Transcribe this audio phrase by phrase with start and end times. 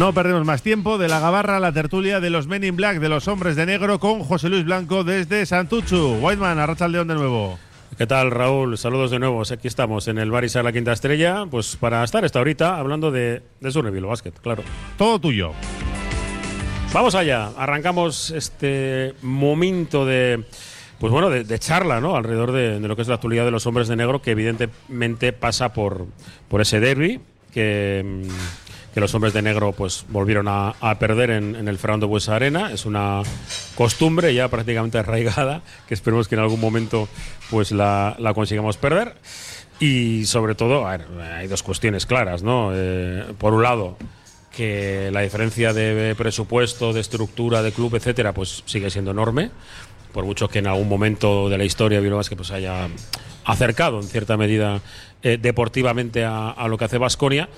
[0.00, 3.00] No perdemos más tiempo de la gabarra a la tertulia de los Men in Black,
[3.00, 6.16] de los hombres de negro, con José Luis Blanco desde Santuchu.
[6.22, 7.58] Whiteman, arracha el león de nuevo.
[7.98, 8.78] ¿Qué tal, Raúl?
[8.78, 9.42] Saludos de nuevo.
[9.42, 13.42] Aquí estamos en el Barisar La Quinta Estrella, pues para estar esta ahorita hablando de,
[13.60, 14.62] de Surreville Basket, claro.
[14.96, 15.52] Todo tuyo.
[16.94, 17.50] Vamos allá.
[17.58, 20.46] Arrancamos este momento de
[20.98, 22.16] pues bueno, de, charla, ¿no?
[22.16, 25.74] Alrededor de, lo que es la actualidad de los hombres de negro, que evidentemente pasa
[25.74, 26.06] por,
[26.48, 27.20] por ese derby
[27.52, 28.24] que,
[28.94, 32.72] que los hombres de negro pues volvieron a, perder en, el Fernando Buesa Arena.
[32.72, 33.22] Es una
[33.74, 37.08] costumbre ya prácticamente arraigada, que esperemos que en algún momento
[37.50, 39.14] pues la, consigamos perder.
[39.78, 42.72] Y sobre todo, hay dos cuestiones claras, ¿no?
[42.74, 43.96] Eh, por un lado,
[44.54, 49.50] que la diferencia de presupuesto, de estructura, de club, etcétera, pues sigue siendo enorme
[50.12, 52.88] por mucho que en algún momento de la historia Bilbao que pues haya
[53.44, 54.80] acercado en cierta medida
[55.22, 57.48] eh, deportivamente a, lo que hace Vasconia,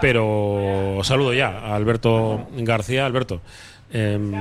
[0.00, 3.06] pero saludo ya a Alberto García.
[3.06, 3.40] Alberto,
[3.90, 4.32] em,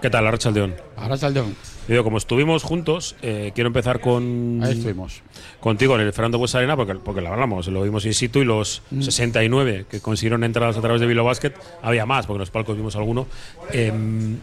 [0.00, 0.74] ¿qué tal, Arrachaldeón?
[0.96, 1.54] Arrachaldeón.
[1.86, 4.60] Digo, como estuvimos juntos, eh, quiero empezar con.
[4.64, 5.22] Ahí estuvimos.
[5.60, 8.46] Contigo en el Fernando Bues Arena, porque, porque lo hablamos, lo vimos in situ y
[8.46, 9.90] los 69 mm.
[9.90, 12.96] que consiguieron entradas a través de Bilbao Basket, había más, porque en los palcos vimos
[12.96, 13.26] alguno.
[13.70, 14.38] Em,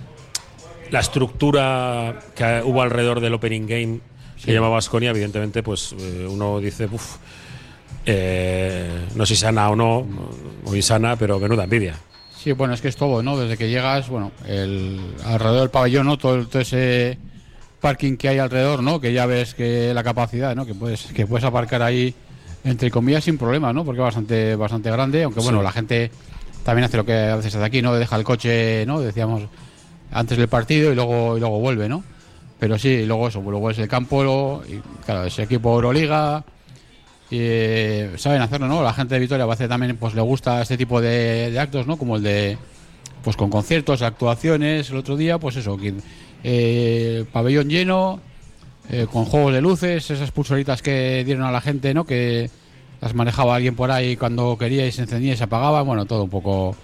[0.91, 3.99] la estructura que hubo alrededor del opening game
[4.43, 7.17] que llamaba Asconia, evidentemente, pues eh, uno dice, uff,
[8.05, 10.05] eh, no sé si sana o no,
[10.63, 11.95] muy sana, pero menuda envidia.
[12.35, 13.37] Sí, bueno, es que es todo, ¿no?
[13.37, 16.17] Desde que llegas, bueno, el, alrededor del pabellón, ¿no?
[16.17, 17.17] Todo, ese
[17.79, 18.99] parking que hay alrededor, ¿no?
[18.99, 20.65] Que ya ves que la capacidad, ¿no?
[20.65, 22.15] Que puedes, que puedes aparcar ahí,
[22.63, 23.85] entre comillas, sin problema, ¿no?
[23.85, 26.09] Porque es bastante, bastante grande, aunque bueno, la gente
[26.63, 27.93] también hace lo que a veces hace aquí, ¿no?
[27.93, 29.01] Deja el coche, ¿no?
[29.01, 29.43] Decíamos
[30.11, 32.03] antes del partido y luego, y luego vuelve, ¿no?
[32.59, 36.60] Pero sí, luego eso, luego es el campo, y, claro, ese equipo Euroliga, y,
[37.39, 38.83] eh, saben hacerlo, ¿no?
[38.83, 41.97] La gente de Vitoria a también pues le gusta este tipo de, actos, ¿no?
[41.97, 42.57] Como el de,
[43.23, 45.77] pues con conciertos, actuaciones, el otro día, pues eso,
[46.43, 48.19] eh, pabellón lleno,
[48.89, 52.05] eh, con juegos de luces, esas pulsoritas que dieron a la gente, ¿no?
[52.05, 52.49] Que
[52.99, 56.25] las manejaba alguien por ahí cuando quería y se encendía y se apagaba, bueno, todo
[56.25, 56.75] un poco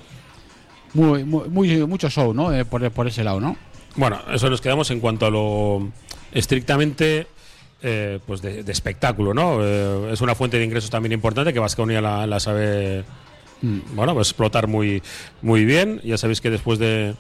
[0.94, 2.52] muy, muy, mucho show, ¿no?
[2.66, 3.58] Por, por, ese lado, ¿no?
[3.96, 5.90] Bueno, eso nos quedamos en cuanto a lo
[6.32, 7.28] estrictamente
[7.82, 9.60] eh, pues de, espectáculo, ¿no?
[9.62, 13.04] Eh, es una fuente de ingresos también importante que Vasconia la, la, sabe
[13.62, 15.02] mm, bueno, pues explotar muy,
[15.42, 16.02] muy bien.
[16.04, 17.16] Ya sabéis que después de,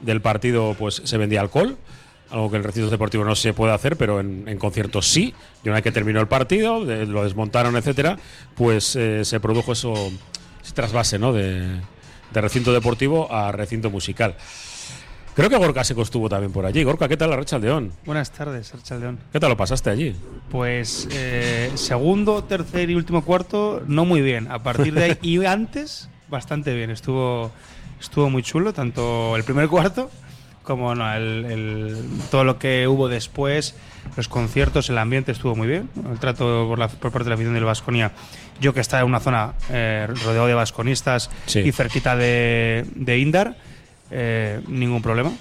[0.00, 1.76] del partido pues se vendía alcohol
[2.30, 5.34] algo que en recintos deportivos no se puede hacer, pero en, conciertos sí.
[5.64, 8.18] Y una vez que terminó el partido, lo desmontaron, etcétera,
[8.54, 9.94] pues se produjo eso,
[10.62, 11.32] ese trasvase, ¿no?
[11.32, 11.80] De,
[12.32, 14.36] de recinto deportivo a recinto musical.
[15.34, 16.82] Creo que Gorka se estuvo también por allí.
[16.82, 17.92] Gorka, ¿qué tal la León?
[18.04, 19.18] Buenas tardes, León.
[19.32, 20.14] ¿Qué tal lo pasaste allí?
[20.50, 24.50] Pues eh, segundo, tercer y último cuarto, no muy bien.
[24.50, 26.90] A partir de ahí y antes, bastante bien.
[26.90, 27.52] Estuvo,
[28.00, 30.10] estuvo muy chulo, tanto el primer cuarto
[30.62, 31.96] como no, el,
[32.30, 33.74] todo lo que hubo después,
[34.16, 35.88] los conciertos, el ambiente estuvo muy bien.
[36.10, 38.12] El trato por, la, por parte de la afición del Vasconia,
[38.60, 43.56] yo que estaba en una zona eh, rodeado de vasconistas y cerquita de, de Indar,
[44.10, 45.32] eh, ningún problema.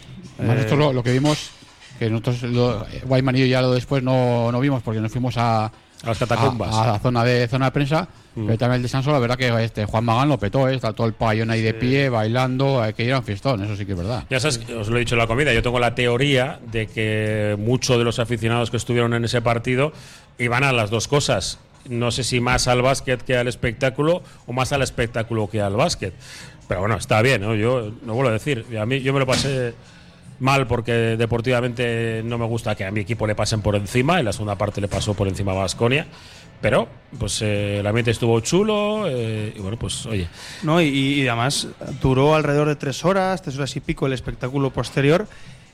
[0.57, 1.52] esto lo, lo, que vimos,
[1.97, 5.38] que nosotros, lo, Guayman y yo ya lo después no, no vimos porque nos fuimos
[5.38, 5.72] a, a
[6.07, 6.74] las catacumbas.
[6.74, 8.07] A, la zona de zona de prensa.
[8.35, 8.46] Mm.
[8.46, 10.75] Pero también el descanso, la verdad que este Juan Magán lo petó, ¿eh?
[10.75, 13.75] está todo el payón ahí de pie, bailando, hay que ir a un fiestón, eso
[13.75, 14.24] sí que es verdad.
[14.30, 17.56] Ya sabes, os lo he dicho en la comida, yo tengo la teoría de que
[17.59, 19.91] muchos de los aficionados que estuvieron en ese partido
[20.38, 21.59] iban a las dos cosas.
[21.88, 25.75] No sé si más al básquet que al espectáculo o más al espectáculo que al
[25.75, 26.13] básquet.
[26.69, 27.56] Pero bueno, está bien, ¿no?
[27.56, 29.74] Yo no vuelvo a decir, a mí yo me lo pasé
[30.40, 34.19] mal porque deportivamente no me gusta que a mi equipo le pasen por encima.
[34.19, 36.06] En la segunda parte le pasó por encima a Vasconia.
[36.62, 36.88] Pero,
[37.18, 40.28] pues eh, el estuvo chulo eh, y bueno, pues oye.
[40.62, 41.69] No, y, y, además
[42.03, 45.25] duró alrededor de tres horas, tres horas y pico el espectáculo posterior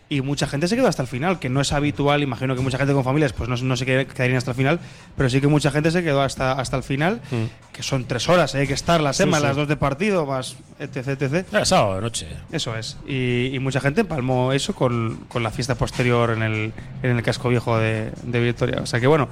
[0.08, 2.78] y mucha gente se quedó hasta el final, que no es habitual, imagino que mucha
[2.78, 4.80] gente con familias pues no, no se quedarían hasta el final,
[5.18, 7.74] pero sí que mucha gente se quedó hasta, hasta el final, mm.
[7.74, 8.60] que son tres horas, ¿eh?
[8.60, 11.22] hay que estar las sí, las dos de partido, más etc.
[11.22, 11.66] etc.
[11.66, 12.28] Sábado noche.
[12.52, 17.18] Eso es, y, mucha gente palmó eso con, con, la fiesta posterior en el, en
[17.18, 18.82] el casco viejo de, de Victoria.
[18.84, 19.28] O sea que bueno,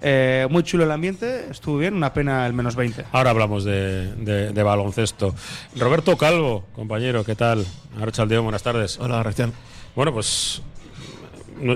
[0.00, 3.06] eh, muy chulo el ambiente, estuvo bien, una pena el menos 20.
[3.12, 5.34] Ahora hablamos de, de, baloncesto.
[5.76, 7.66] Roberto Calvo, compañero, ¿qué tal?
[8.00, 8.98] Archaldeón, buenas tardes.
[9.00, 9.52] Hola, Recién.
[9.94, 10.62] Bueno, pues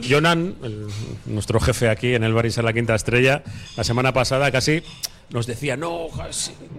[0.09, 0.55] Jonan,
[1.26, 3.43] nuestro jefe aquí en el Baris la Quinta Estrella,
[3.76, 4.82] la semana pasada casi
[5.31, 6.09] nos decía, no,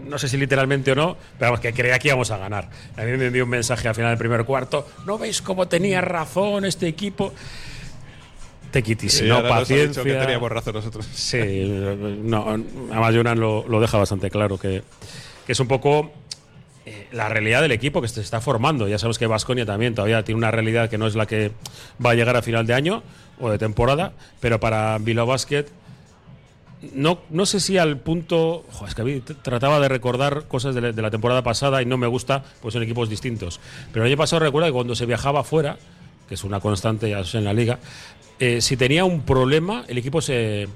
[0.06, 2.70] no sé si literalmente o no, pero vamos, que creía que íbamos a ganar.
[2.96, 6.02] A mí me envió un mensaje al final del primer cuarto, ¿no veis cómo tenía
[6.02, 7.34] razón este equipo?
[8.72, 10.04] Te quitis, no paciencia.
[10.04, 11.08] que teníamos razón nosotros.
[11.14, 11.40] Sí,
[12.24, 12.48] no,
[12.92, 14.84] además Jonan lo, lo deja bastante claro, que,
[15.46, 16.12] que es un poco
[16.86, 18.88] eh, la realidad del equipo que se está formando.
[18.88, 21.52] Ya sabemos que Vasconia también todavía tiene una realidad que no es la que
[22.04, 23.04] va a llegar a final de año
[23.40, 25.66] o de temporada, pero para Bilbao Basket
[26.94, 28.66] no, no sé si al punto.
[28.86, 31.86] es que a mí trataba de recordar cosas de la, de la temporada pasada y
[31.86, 33.60] no me gusta, pues son equipos distintos.
[33.92, 35.78] Pero el año pasado recuerdo que cuando se viajaba fuera,
[36.28, 37.80] que es una constante ya en la liga,
[38.40, 40.68] eh, si tenía un problema, el equipo se,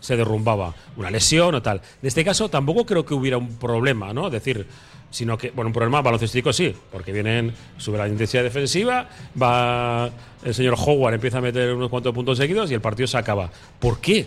[0.00, 0.74] se derrumbaba.
[0.96, 1.80] Una lesión o tal.
[2.02, 4.26] En este caso tampoco creo que hubiera un problema, ¿no?
[4.26, 4.66] Es decir.
[5.12, 9.08] Sino que, bueno, un problema baloncestístico sí, porque vienen, sube la intensidad defensiva,
[9.40, 10.10] va
[10.42, 13.50] el señor Howard, empieza a meter unos cuantos puntos seguidos y el partido se acaba.
[13.78, 14.26] ¿Por qué?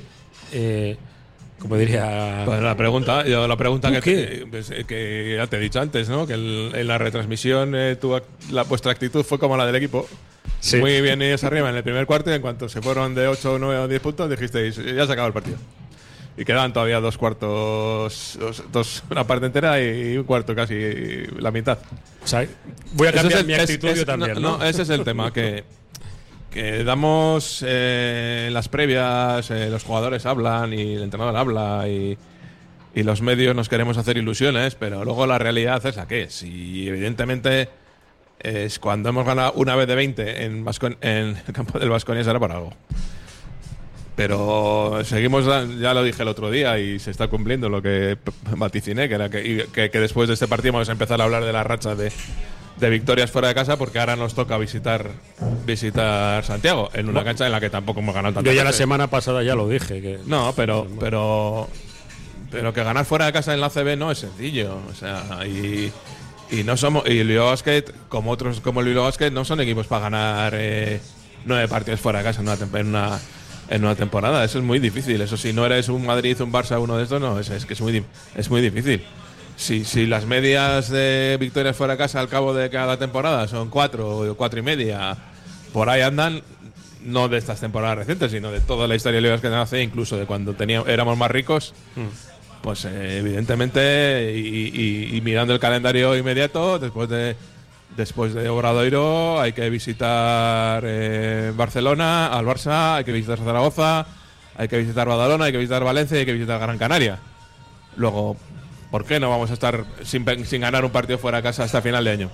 [0.53, 0.95] Eh,
[1.59, 2.43] como diría.
[2.45, 5.59] Pues la pregunta, yo la pregunta ¿Tú que, te- pues, eh, que ya te he
[5.59, 6.27] dicho antes, ¿no?
[6.27, 8.19] Que el- en la retransmisión eh, tu
[8.51, 10.07] la, vuestra actitud fue como la del equipo.
[10.59, 10.77] Sí.
[10.77, 13.57] Muy bien ellos arriba en el primer cuarto y en cuanto se fueron de 8,
[13.59, 15.57] 9 o 10 puntos dijisteis, ya se acabó el partido.
[16.37, 20.75] Y quedaban todavía dos cuartos, dos, dos- una parte entera y un cuarto casi,
[21.39, 21.77] la mitad.
[22.23, 22.45] O sea,
[22.93, 24.33] voy a cambiar es mi es- actitud es- yo también.
[24.41, 24.65] no, ¿no?
[24.65, 25.63] ese es el tema, que,
[26.51, 32.17] que damos eh, las previas, eh, los jugadores hablan y el entrenador habla y,
[32.93, 36.43] y los medios nos queremos hacer ilusiones, pero luego la realidad es la que es.
[36.43, 37.69] Y evidentemente
[38.39, 40.65] es cuando hemos ganado una vez de 20 en,
[41.01, 42.73] en el campo del Vasconia será por algo.
[44.15, 45.45] Pero seguimos,
[45.79, 48.17] ya lo dije el otro día y se está cumpliendo lo que
[48.51, 51.43] vaticiné, que era que, que, que después de este partido vamos a empezar a hablar
[51.43, 52.11] de la racha de,
[52.77, 55.11] de victorias fuera de casa porque ahora nos toca visitar
[55.65, 58.49] visitar Santiago en una cancha en la que tampoco hemos ganado tanto.
[58.49, 60.01] Yo ya la semana pasada ya lo dije.
[60.01, 61.67] Que No, pero, pero,
[62.51, 64.77] pero que ganar fuera de casa en la CB no es sencillo.
[64.89, 65.91] O sea, y,
[66.51, 69.87] y no somos y el Bilbao Basket, como otros como el Basket, no son equipos
[69.87, 70.99] para ganar eh,
[71.45, 73.19] nueve partidos fuera de casa en una, en una
[73.69, 74.43] en una temporada.
[74.43, 75.19] Eso es muy difícil.
[75.21, 77.73] Eso si no eres un Madrid, un Barça, uno de estos, no, es, es que
[77.73, 78.03] es muy,
[78.35, 79.03] es muy difícil.
[79.57, 84.19] Si, si las medias de victorias fuera casa al cabo de cada temporada son cuatro
[84.19, 85.15] o cuatro y media,
[85.71, 86.41] por ahí andan,
[87.03, 90.17] no de estas temporadas recientes, sino de toda la historia de ligas que hace, incluso
[90.17, 91.73] de cuando teníamos, éramos más ricos,
[92.61, 94.71] pues eh, evidentemente, y,
[95.11, 97.35] y- y mirando el calendario inmediato, después de
[97.95, 104.05] después de Obradoiro hay que visitar eh, Barcelona, al Barça, hay que visitar Zaragoza,
[104.57, 107.19] hay que visitar Badalona, hay que visitar Valencia y hay que visitar Gran Canaria.
[107.97, 108.37] Luego,
[108.91, 111.81] ¿por qué no vamos a estar sin, sin ganar un partido fuera de casa hasta
[111.81, 112.29] final de año?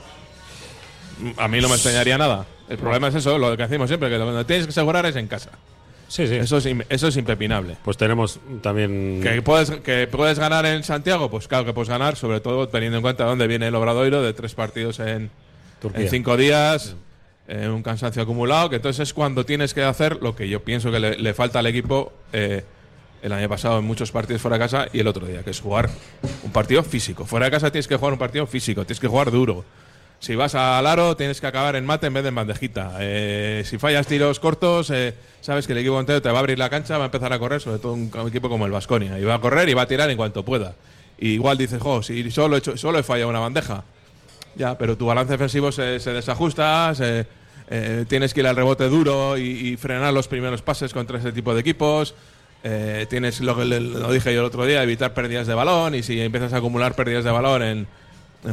[1.38, 2.45] A mí no me extrañaría nada.
[2.69, 5.15] El problema es eso, lo que decimos siempre, que lo que tienes que asegurar es
[5.15, 5.51] en casa.
[6.07, 6.36] sí, sí.
[6.36, 7.77] Eso es, eso es impepinable.
[7.83, 9.19] Pues tenemos también.
[9.21, 11.30] ¿Que puedes, ¿Que puedes ganar en Santiago?
[11.30, 14.33] Pues claro que puedes ganar, sobre todo teniendo en cuenta dónde viene el Obradoiro de
[14.33, 15.30] tres partidos en,
[15.81, 16.04] Turquía.
[16.04, 16.95] en cinco días,
[17.48, 20.92] eh, un cansancio acumulado, que entonces es cuando tienes que hacer lo que yo pienso
[20.92, 22.63] que le, le falta al equipo eh,
[23.22, 25.60] el año pasado en muchos partidos fuera de casa y el otro día, que es
[25.60, 25.89] jugar
[26.44, 27.25] un partido físico.
[27.25, 29.66] Fuera de casa tienes que jugar un partido físico, tienes que jugar duro.
[30.19, 32.98] Si vas al aro, tienes que acabar en mate en vez de en bandejita.
[33.00, 36.60] Eh, si fallas tiros cortos, eh, sabes que el equipo entero te va a abrir
[36.60, 39.18] la cancha, va a empezar a correr, sobre todo un equipo como el Vasconia.
[39.18, 40.75] Y va a correr y va a tirar en cuanto pueda.
[41.18, 43.84] Y igual dices, jo, si solo he, hecho, solo he fallado una bandeja.
[44.56, 46.94] Ya, pero tu balance defensivo se, se desajusta,
[47.74, 51.53] eh, tienes que ir al rebote duro y, frenar los primeros pases contra ese tipo
[51.53, 52.13] de equipos.
[52.63, 56.03] Eh, tienes lo que lo dije yo el otro día, evitar pérdidas de balón y
[56.03, 57.88] si empiezas a acumular pérdidas de balón en,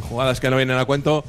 [0.01, 1.25] jugadas que no vienen a cuento,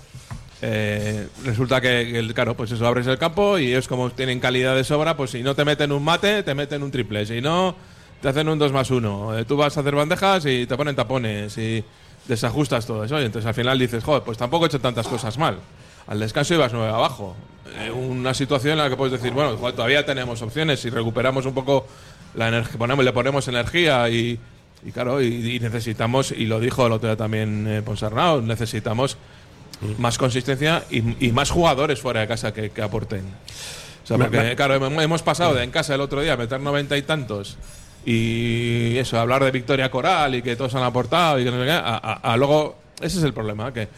[0.63, 4.85] eh, resulta que, claro, pues eso abres el campo y ellos como tienen calidad de
[4.85, 7.75] sobra, pues si no te meten un mate, te meten un triple, si no,
[8.23, 9.47] te hacen un 2 más 1.
[9.47, 11.85] tú vas a hacer bandejas y te ponen tapones y
[12.31, 13.21] desajustas todo eso.
[13.21, 15.59] Y entonces al final dices, joder, pues tampoco he hecho tantas cosas mal.
[16.07, 17.37] Al descanso ibas 9 abajo.
[17.77, 21.45] Eh, una situación en la que puedes decir, bueno, joder, todavía tenemos opciones si recuperamos
[21.45, 21.87] un poco
[22.35, 24.39] la energía, ponemos, le ponemos energía y,
[24.85, 29.19] y claro, y, y necesitamos, y lo dijo el otro día también eh, Ponsarnau, necesitamos
[29.99, 33.25] más consistencia y, y más jugadores fuera de casa que, que aporten.
[34.05, 36.61] O sea, porque, claro, hemos hemos pasado de en casa el otro día a meter
[36.61, 37.57] noventa y tantos
[38.05, 41.67] y eso, hablar de victoria coral y que todos han aportado y que no sé
[41.67, 43.89] qué, luego, ese es el problema, que,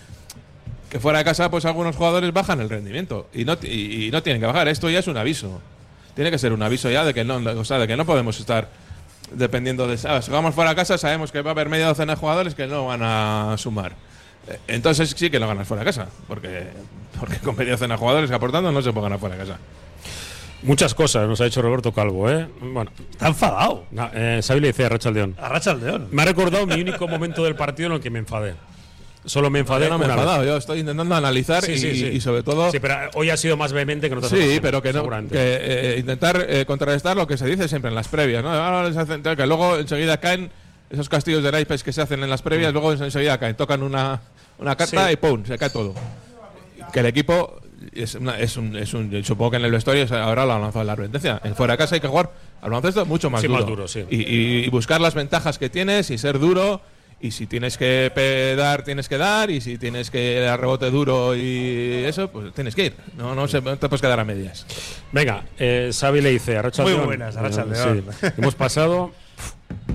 [0.91, 4.23] que fuera de casa pues algunos jugadores bajan el rendimiento y no, y, y no
[4.23, 4.69] tienen que bajar.
[4.69, 5.61] Esto ya es un aviso.
[6.15, 8.69] Tiene que ser un aviso ya de que no, de que no podemos estar
[9.31, 9.97] dependiendo de...
[9.97, 10.27] ¿sabes?
[10.27, 12.67] Si vamos fuera de casa sabemos que va a haber media docena de jugadores que
[12.67, 13.93] no van a sumar.
[14.47, 16.67] Eh, Entonces sí que lo ganas fuera de casa, porque,
[17.19, 19.59] porque con media docena de jugadores aportando no se puede ganar fuera de casa.
[20.63, 22.47] Muchas cosas nos ha dicho Roberto Calvo, ¿eh?
[22.61, 23.85] Bueno, Está enfadado.
[23.91, 25.35] na- eh, le dice a Rachaldeón.
[25.41, 26.09] Arracha el león.
[26.13, 28.55] Me ha recordado mi único momento del partido en el que me enfadé.
[29.25, 30.15] Solo me enfadé no me vez.
[30.17, 32.07] enfadado, yo estoy intentando analizar Sí, y, sí, sí.
[32.07, 32.73] y sobre todo...
[32.73, 35.09] Sí, pero hoy ha sido más vehemente que en otras Sí, ocasiones, pero que no.
[35.09, 39.37] Que, eh, intentar eh, contrarrestar lo que se dice siempre en las previas, ¿no?
[39.37, 40.51] Que luego enseguida caen
[40.91, 44.21] esos castillos de naipes que se hacen en las previas, luego enseguida caen, tocan una,
[44.59, 45.13] una carta Sí.
[45.13, 45.45] y ¡pum!
[45.45, 45.95] se cae todo.
[46.93, 47.61] Que el equipo
[47.93, 50.85] es, una- es un, es un- supongo que en el vestuario ahora lo han lanzado
[50.85, 51.41] la advertencia.
[51.45, 53.59] En fuera de casa hay que jugar al baloncesto mucho más Sí, duro.
[53.61, 54.05] más duro, sí.
[54.11, 56.81] y, y- y buscar las ventajas que tienes y ser duro.
[57.25, 58.11] Y si tienes que
[58.57, 59.49] dar, tienes que dar.
[59.53, 62.95] Y si tienes que dar rebote duro y eso, pues tienes que ir.
[63.17, 64.67] No, no, se- no te puedes quedar a medias.
[65.13, 67.05] Venga, eh, Xavi le dice, Arracha Muy León.
[67.07, 68.05] buenas, Arracha León.
[68.21, 68.27] sí.
[68.39, 69.13] Hemos pasado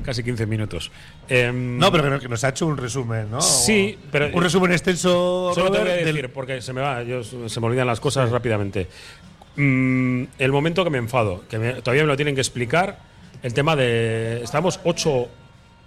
[0.03, 0.89] casi 15 minutos.
[1.29, 3.41] Em, No, pero que, no- que nos ha hecho un resumen, ¿no?
[3.41, 7.03] Sí, pero- Un resumen extenso, Solo te voy a del- decir, porque se me va,
[7.03, 8.87] yo- se me olvidan las cosas rápidamente.
[9.55, 12.99] Mm, el momento que me enfado, que me- todavía me lo tienen que explicar,
[13.43, 14.41] el tema de.
[14.43, 15.27] Estamos 8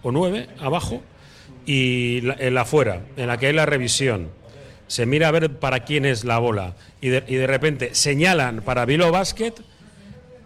[0.03, 1.03] o 9 abajo
[1.67, 4.29] y la, en la afuera, en la que hay la revisión,
[4.89, 8.63] se mira a ver para quién es la bola y de, y de repente señalan
[8.63, 9.55] para Vilo Basket.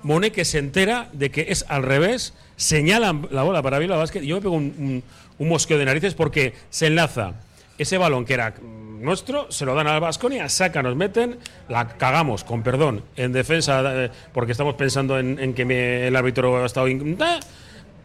[0.03, 4.23] Moné que se entera de que es al revés, señalan la bola para Vila Basket
[4.23, 5.03] yo me pego un, un,
[5.39, 7.33] un mosqueo de narices porque se enlaza
[7.79, 8.55] ese balón que era
[9.01, 11.37] nuestro, se lo dan al Vasconia, saca, nos meten,
[11.69, 16.17] la cagamos, con perdón, en defensa, eh, porque estamos pensando en, en que me- el
[16.17, 16.89] árbitro ha estado.
[16.89, 17.41] in- ta-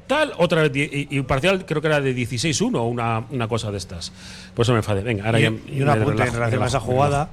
[0.07, 3.69] Tal, otra vez, y, y parcial creo que era de 16-1 o una, una cosa
[3.71, 4.11] de estas.
[4.55, 5.03] Por eso me enfadé.
[5.03, 5.49] Venga, ahora y, ya.
[5.67, 7.29] y un me apunte en relación a esa jugada,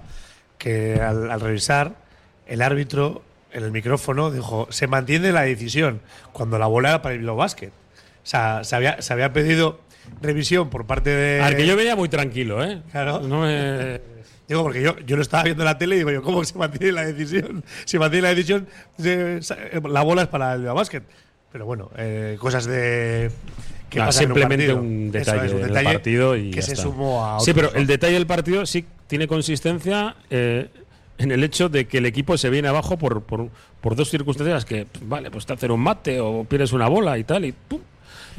[0.59, 1.95] que al, al revisar,
[2.47, 3.23] el árbitro
[3.57, 6.01] en el micrófono dijo, se mantiene la decisión
[6.33, 7.69] cuando la bola era para el Bilbao Basket.
[7.69, 7.73] O
[8.29, 9.81] sea, se había, se había pedido
[10.21, 11.33] revisión por parte de...
[11.35, 11.47] relajo.
[11.47, 12.83] A ver, que yo venía muy tranquilo, ¿eh?
[12.93, 13.21] Claro.
[13.21, 14.01] No me.
[14.49, 16.57] Digo, porque yo, yo lo estaba viendo en la tele y digo yo, ¿cómo se
[16.57, 17.65] mantiene la decisión?
[17.85, 19.41] Si mantiene la decisión, se-
[19.89, 21.03] la bola es para el Bilbao Basket.
[21.51, 23.31] Pero bueno, eh, cosas de...
[23.91, 26.83] que en simplemente un detalle es, un del partido y que ya se está.
[26.85, 27.79] sumó a Sí, pero ¿no?
[27.79, 30.69] el detalle del partido sí tiene consistencia eh,
[31.19, 33.49] en el hecho de que el equipo se viene abajo por, por,
[33.81, 37.25] por dos circunstancias que, vale, pues te hacen un mate o pierdes una bola y
[37.25, 37.81] tal y ¡pum!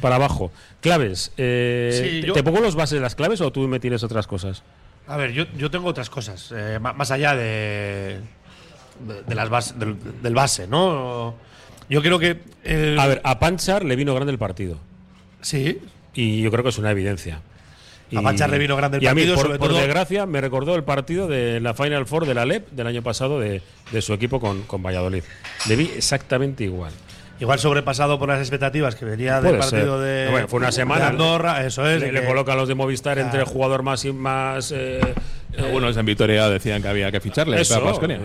[0.01, 0.51] para abajo.
[0.81, 1.31] Claves.
[1.38, 4.03] eh, Sí, ¿te- yo- ¿Te pongo los bases de las claves o tú me tienes
[4.03, 4.63] otras cosas?
[5.07, 8.19] A ver, yo, yo tengo otras cosas, eh, más allá de,
[9.07, 11.34] de, de las bas- del, del base, ¿no?
[11.89, 12.39] Yo creo que.
[12.63, 14.77] el- A ver, a Panchar le vino grande el partido
[15.41, 15.79] Sí,
[16.13, 17.41] y yo creo que es una evidencia.
[18.15, 20.25] A Panchar le vino grande el y a mí, partido, por, sobre por todo- desgracia,
[20.25, 23.61] me recordó el partido de la Final Four de la LEP del año pasado de,
[23.91, 25.23] de su equipo con, con Valladolid.
[25.67, 26.91] Le vi exactamente igual.
[27.39, 30.25] igual sobrepasado por las expectativas que venía del partido ser.
[30.25, 30.31] de.
[30.31, 31.01] Bueno, fue una semana.
[31.01, 31.99] de Andorra, eso es.
[31.99, 34.71] Le, de le que- colocan los de Movistar entre el jugador más y más.
[34.75, 35.01] eh,
[35.57, 38.19] Algunos en Vitoria decían que había que ficharle eso, para Baskonia.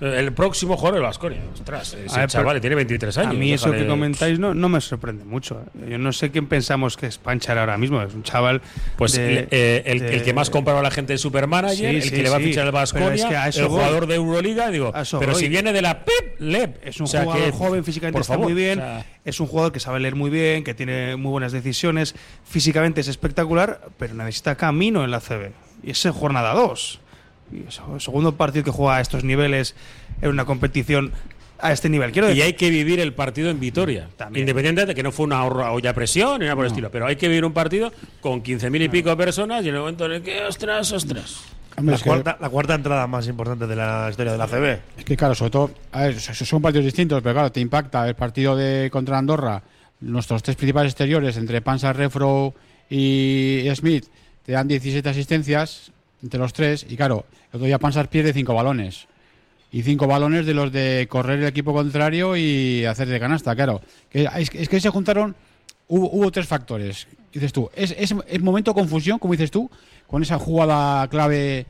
[0.00, 1.40] el próximo jugador de Vasconia.
[1.54, 3.30] Ostras, ese ver, chaval tiene 23 años.
[3.32, 5.62] A mí eso que comentáis no, no me sorprende mucho.
[5.80, 5.90] ¿eh?
[5.90, 8.00] Yo no sé quién pensamos que es Panchar ahora mismo.
[8.02, 8.60] Es un chaval.
[8.96, 12.02] Pues de- eh, el, de- el que más compraba la gente de Supermanager, Sí, el
[12.02, 13.68] sí, que le va a fichar es Vasconia, que a el voy.
[13.70, 15.40] jugador de Euroliga, digo, A pero voy.
[15.40, 16.86] si viene de la PEP, LEP.
[16.86, 18.78] Es un O sea jugador que, joven, físicamente por está favor, muy bien.
[18.78, 22.14] o sea, es un jugador que sabe leer muy bien, que tiene muy buenas decisiones.
[22.44, 25.52] Físicamente es espectacular, pero necesita camino en la CB.
[25.82, 27.00] Y es en jornada 2.
[27.52, 29.74] Y es el segundo partido que juega a estos niveles
[30.22, 31.12] en una competición
[31.58, 32.10] a este nivel.
[32.12, 34.08] Quiero y decir, hay que vivir el partido en Vitoria.
[34.16, 34.42] También.
[34.44, 36.90] Independiente de que no fue una olla presión ni nada por el estilo.
[36.90, 40.06] Pero hay que vivir un partido con 15.000 y pico personas y en el momento
[40.06, 41.40] en el que, ostras, ostras.
[41.82, 44.80] La es que- cuarta, la cuarta entrada más importante de la historia de la CB.
[44.98, 48.06] Es que claro, sobre todo, a ver, so- son partidos distintos, pero claro, te impacta
[48.08, 49.62] el partido de contra Andorra,
[50.00, 52.54] nuestros tres principales exteriores, entre Panza, Refro
[52.88, 54.06] y Smith,
[54.44, 55.92] te dan 17 asistencias
[56.22, 59.06] entre los tres, y claro, el otro día Panzar pierde cinco balones.
[59.72, 63.80] Y cinco balones de los de correr el equipo contrario y hacer de canasta, claro.
[64.10, 65.36] Es que se juntaron,
[65.86, 67.06] hubo, hubo tres factores.
[67.32, 69.70] Dices tú, es, es, es momento de confusión, como dices tú,
[70.08, 71.66] con esa jugada clave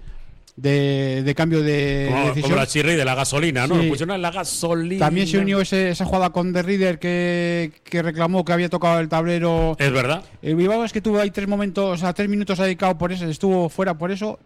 [0.60, 2.42] de, de cambio de Como, decisión.
[2.42, 3.80] como la chirri de la gasolina, ¿no?
[3.80, 3.88] Sí.
[3.88, 5.06] Pusieron en la gasolina.
[5.06, 9.00] También se unió ese- esa jugada con The Reader que, que reclamó que había tocado
[9.00, 9.76] el tablero.
[9.78, 10.22] Es verdad.
[10.42, 13.24] El Bilbao es que tuvo ahí tres momentos, o sea, tres minutos dedicado por eso,
[13.26, 14.38] estuvo fuera por eso.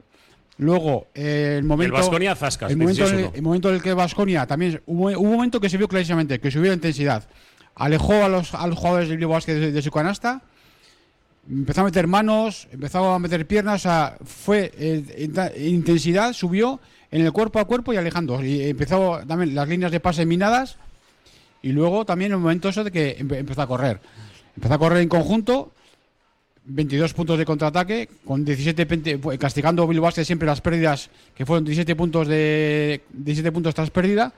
[0.57, 1.97] Luego, eh, el momento.
[1.97, 2.71] El Baskonia zascas.
[2.71, 3.31] el, momento en el, 16-1.
[3.35, 4.81] el momento en el que Vasconia también.
[4.87, 7.25] Hubo, hubo un momento que se vio clarísimamente, que subió la intensidad.
[7.75, 10.43] Alejó a los, a los jugadores del Bilbao de, de su canasta.
[11.49, 17.21] Empezó a meter manos, empezó a meter piernas, o sea, fue eh, intensidad, subió en
[17.23, 18.43] el cuerpo a cuerpo y alejando.
[18.43, 20.77] Y empezó también las líneas de pase minadas.
[21.63, 24.01] Y luego también el momento eso de que empe- empezó a correr.
[24.57, 25.73] Empezó a correr en conjunto,
[26.67, 31.45] 22 puntos de contraataque, con 17 pente- pu- castigando a Bilbao siempre las pérdidas, que
[31.45, 34.33] fueron 17 puntos de 17 puntos tras pérdida.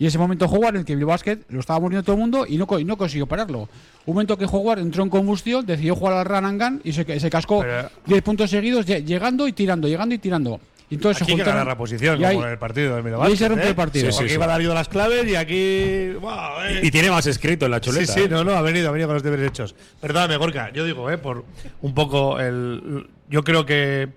[0.00, 2.46] Y ese momento jugar en el que Bilbao Basket lo estaba muriendo todo el mundo
[2.48, 3.68] y no, y no consiguió pararlo.
[4.06, 7.18] Un momento que jugar entró en combustión, decidió jugar al run and gun y se,
[7.18, 10.60] se cascó Pero- 10 puntos seguidos, lle- llegando y tirando, llegando y tirando.
[10.90, 12.96] Y entonces Aquí se que juntaron- ganar la posición, y ahí- como en el partido
[12.96, 14.06] del y ahí se rompe el partido.
[14.06, 14.38] Sí, sí, Porque sí.
[14.38, 16.12] Darío las claves y aquí.
[16.18, 16.80] ¡buah, eh!
[16.84, 18.06] Y tiene más escrito en la chuleta.
[18.10, 18.28] Sí, sí, ¿eh?
[18.30, 19.74] no, no, ha venido, ha venido con los deberes hechos.
[20.00, 21.44] Perdóname, Gorka, yo digo, eh, por
[21.82, 23.06] un poco el.
[23.28, 24.08] Yo creo que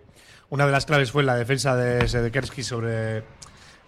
[0.49, 3.23] una de las claves fue la defensa de Sedekerski sobre.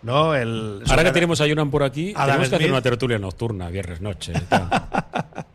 [0.04, 0.36] ¿No?
[0.36, 3.70] El, Ahora que tenemos a Jonan por aquí, Adam tenemos que hacer una tertulia nocturna,
[3.70, 4.34] viernes noche.
[4.50, 4.70] tal.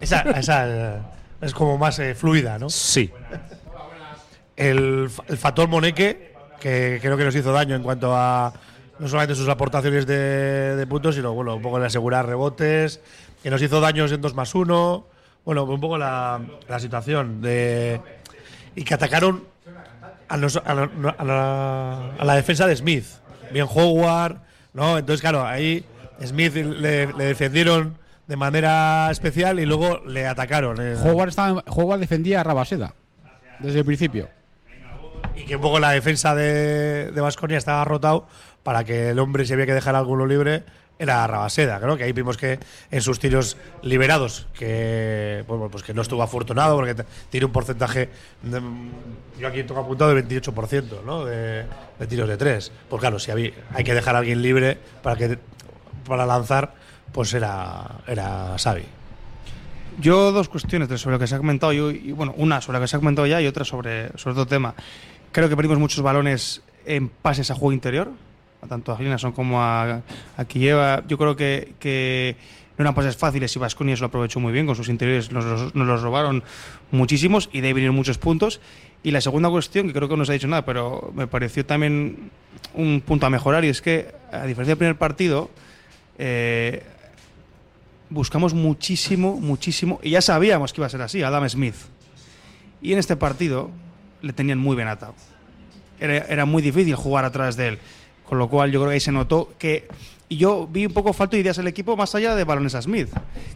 [0.00, 1.00] Esa, esa, eh,
[1.40, 2.70] es como más eh, fluida, ¿no?
[2.70, 3.10] sí.
[4.56, 8.52] El, el factor Moneque, que creo que nos hizo daño en cuanto a
[8.98, 13.00] no solamente sus aportaciones de, de puntos, sino bueno, un poco el asegurar rebotes,
[13.42, 15.06] que nos hizo daños en 2 más 1.
[15.44, 18.00] Bueno, un poco la, la situación de.
[18.74, 19.44] Y que atacaron
[20.28, 23.04] a, los- a la, a la- a la defensa de Smith.
[23.52, 24.38] Bien Howard,
[24.72, 24.98] ¿no?
[24.98, 25.84] Entonces, claro, ahí
[26.24, 30.76] Smith le, le defendieron de manera especial y luego le atacaron.
[30.80, 30.96] eh.
[31.02, 32.94] Howard, estaba- Howard defendía a Rabaseda
[33.60, 34.28] desde el principio.
[35.36, 38.26] y que un poco la defensa de Vasconia estaba rotado
[38.66, 40.64] para que el hombre, si había que dejar alguno libre,
[40.98, 42.58] era Rabaseda, creo que ahí vimos que
[42.90, 46.96] en sus tiros liberados, que bueno, pues que no estuvo afortunado porque
[47.30, 48.08] tiene un porcentaje,
[48.42, 48.60] de-
[49.38, 51.24] yo aquí tengo apuntado del 28%, ¿no?
[51.24, 51.64] De,
[51.98, 52.72] de tiros de tres.
[52.90, 55.38] Pues claro, si había- hay que dejar a alguien libre para que
[56.08, 56.74] para lanzar,
[57.12, 58.82] pues era era Xavi.
[60.00, 62.78] Yo dos cuestiones de sobre lo que se ha comentado yo, y bueno, una sobre
[62.78, 64.74] lo que se ha comentado ya y otra sobre, sobre otro tema.
[65.30, 68.10] Creo que perdimos muchos balones en pases a juego interior,
[68.66, 70.02] tanto a Glinason como a,
[70.36, 71.02] a Kieva.
[71.08, 72.36] Yo creo que, que
[72.78, 75.44] no eran pases fáciles y Vasconia eso lo aprovechó muy bien, con sus interiores nos,
[75.44, 76.42] los- nos los robaron
[76.90, 78.60] muchísimos y de ahí vinieron muchos puntos.
[79.02, 81.64] Y la segunda cuestión, que creo que no se ha dicho nada, pero me pareció
[81.64, 82.30] también
[82.74, 85.48] un punto a mejorar, y es que, a diferencia del primer partido,
[86.18, 86.82] eh,
[88.10, 91.74] buscamos muchísimo, muchísimo, y ya sabíamos que iba a ser así, Adam Smith.
[92.82, 93.70] Y en este partido
[94.22, 95.14] le tenían muy bien atado.
[96.00, 97.78] Era, era muy difícil jugar atrás de él.
[98.28, 99.88] Con lo cual yo creo que ahí se notó que...
[100.28, 102.82] Y yo vi un poco falta de ideas del equipo más allá de balones a
[102.82, 103.08] Smith.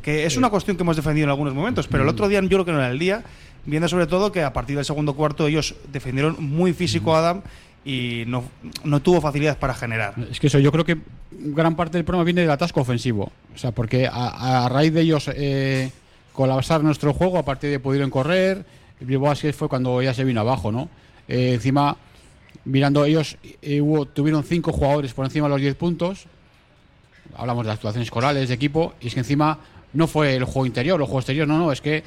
[0.02, 2.48] Que es una cuestión que hemos defendido en algunos momentos, pero el otro día yo
[2.48, 3.24] creo que no era el día.
[3.66, 7.42] Viendo sobre todo que a partir del segundo cuarto ellos defendieron muy físico a Adam
[7.84, 8.44] y no,
[8.84, 10.14] no tuvo facilidades para generar.
[10.30, 10.98] Es que eso, yo creo que
[11.30, 13.33] gran parte del problema viene del atasco ofensivo.
[13.54, 15.90] O sea, porque a, a raíz de ellos eh,
[16.33, 18.64] colapsar nuestro juego, a partir de pudieron correr,
[19.00, 20.88] el Bilbao fue cuando ya se vino abajo, ¿no?
[21.28, 21.96] Eh, encima,
[22.64, 23.82] mirando ellos, eh,
[24.14, 26.26] tuvieron cinco jugadores por encima de los 10 puntos.
[27.36, 29.58] Hablamos de actuaciones corales de equipo, y es que encima
[29.92, 32.02] no fue el juego interior, el juego exterior, no, no, es que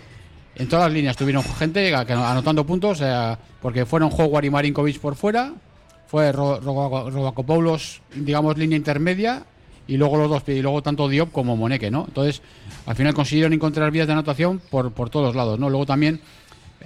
[0.55, 5.15] en todas las líneas tuvieron gente anotando puntos, eh, porque fueron Howard y Marinkovic por
[5.15, 5.53] fuera,
[6.07, 9.43] fue Ro- Ro- Robacopoulos, digamos, línea intermedia,
[9.87, 12.05] y luego los dos, y luego tanto Diop como Moneque, ¿no?
[12.07, 12.41] Entonces,
[12.85, 15.69] al final consiguieron encontrar vías de anotación por, por todos lados, ¿no?
[15.69, 16.21] Luego también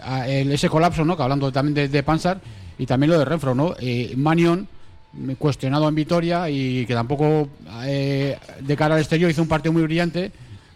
[0.01, 1.15] a- el- ese colapso, ¿no?
[1.17, 2.39] Que hablando también de, de Pansar,
[2.77, 3.75] y también lo de Renfro, ¿no?
[3.79, 4.67] Eh, Manion,
[5.39, 7.49] cuestionado en Vitoria, y que tampoco
[7.83, 10.31] eh, de cara al exterior hizo un partido muy brillante,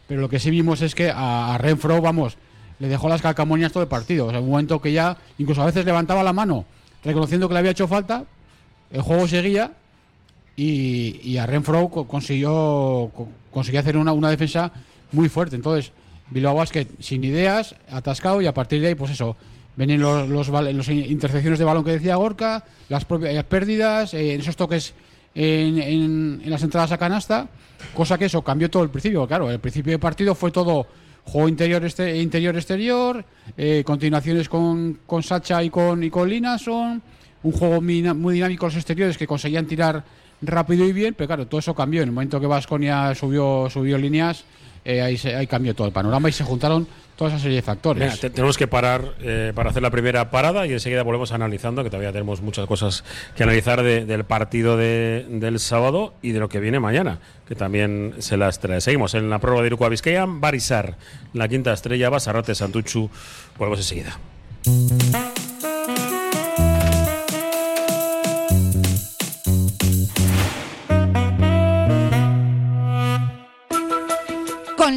[0.07, 2.37] pero lo que sí vimos es que a, a Renfro, vamos,
[2.79, 4.27] le dejó las calcamonías todo el partido.
[4.27, 6.65] O un momento que ya, incluso a veces levantaba la mano,
[7.03, 8.23] reconociendo que le había hecho falta,
[8.91, 9.71] el juego seguía
[10.55, 14.71] y, y a Renfro co- consiguió, co- consiguió hacer una, una defensa
[15.11, 15.55] muy fuerte.
[15.55, 15.91] Entonces,
[16.29, 19.35] Bilbao Basket sin ideas, atascado y a partir de ahí, pues eso,
[19.75, 20.87] vienen los, los, los
[21.59, 24.93] de balón que decía Gorka, las propias las pérdidas, eh, esos toques
[25.33, 27.47] en, las entradas a canasta,
[27.93, 29.27] cosa que eso cambió todo el principio.
[29.27, 30.87] Claro, el principio del partido fue todo
[31.23, 33.23] juego interior este interior exterior,
[33.55, 37.01] eh, continuaciones con, con Sacha y con, y con Linason,
[37.43, 40.03] un juego muy, muy dinámico los exteriores que conseguían tirar
[40.41, 42.01] rápido y bien, pero claro, todo eso cambió.
[42.01, 44.43] En el momento que Vasconia subió, subió líneas,
[44.83, 46.87] eh, ahí, se- ahí cambió todo el panorama y se juntaron
[47.21, 48.19] toda esa serie factores.
[48.19, 52.11] Tenemos que parar eh, para hacer la primera parada y enseguida volvemos analizando, que todavía
[52.11, 53.03] tenemos muchas cosas
[53.35, 57.53] que analizar de- del partido de- del sábado y de lo que viene mañana, que
[57.53, 58.81] también se las trae.
[58.81, 60.97] Seguimos en la prueba de Iruko Vizcaya, Barisar,
[61.33, 63.07] la quinta estrella, Basarrate, Santuchu.
[63.55, 64.17] Volvemos enseguida.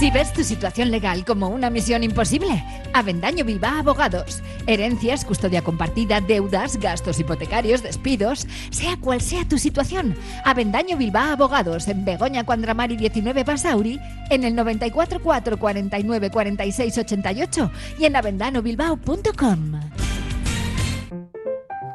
[0.00, 4.42] Si ves tu situación legal como una misión imposible, Avendaño Bilbao Abogados.
[4.66, 10.16] Herencias, custodia compartida, deudas, gastos hipotecarios, despidos, sea cual sea tu situación.
[10.46, 17.70] Avendaño Bilbao Abogados en Begoña Cuandramari 19 Basauri, en el 94 4 49 46 88
[17.98, 19.80] y en avendanobilbao.com.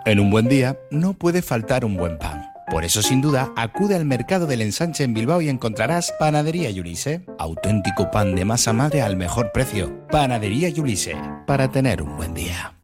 [0.06, 2.45] En un buen día no puede faltar un buen pan.
[2.70, 7.26] Por eso, sin duda, acude al mercado del ensanche en Bilbao y encontrarás Panadería Yulise.
[7.38, 10.08] Auténtico pan de masa madre al mejor precio.
[10.10, 11.16] Panadería Yulise.
[11.46, 12.76] Para tener un buen día.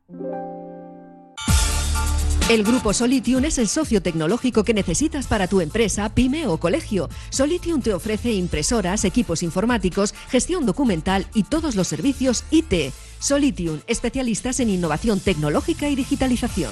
[2.52, 7.08] El grupo Solitium es el socio tecnológico que necesitas para tu empresa, pyme o colegio.
[7.30, 12.94] Solitium te ofrece impresoras, equipos informáticos, gestión documental y todos los servicios IT.
[13.20, 16.72] Solitium, especialistas en innovación tecnológica y digitalización.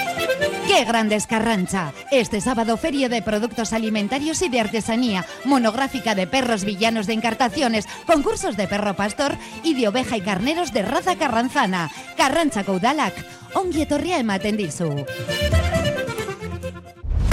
[0.73, 1.91] ¡Qué grande es Carrancha!
[2.11, 7.87] Este sábado, Feria de Productos Alimentarios y de Artesanía, monográfica de perros villanos de encartaciones,
[8.07, 11.91] concursos de perro pastor y de oveja y carneros de raza carranzana.
[12.15, 13.13] Carrancha Caudalac,
[13.53, 14.23] ongi etorria.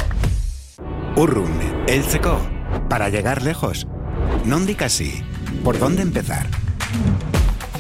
[1.17, 2.39] Urrun, Eltzeko.
[2.87, 3.85] Para llegar lejos.
[4.45, 5.21] Non casi.
[5.61, 6.47] ¿Por dónde empezar?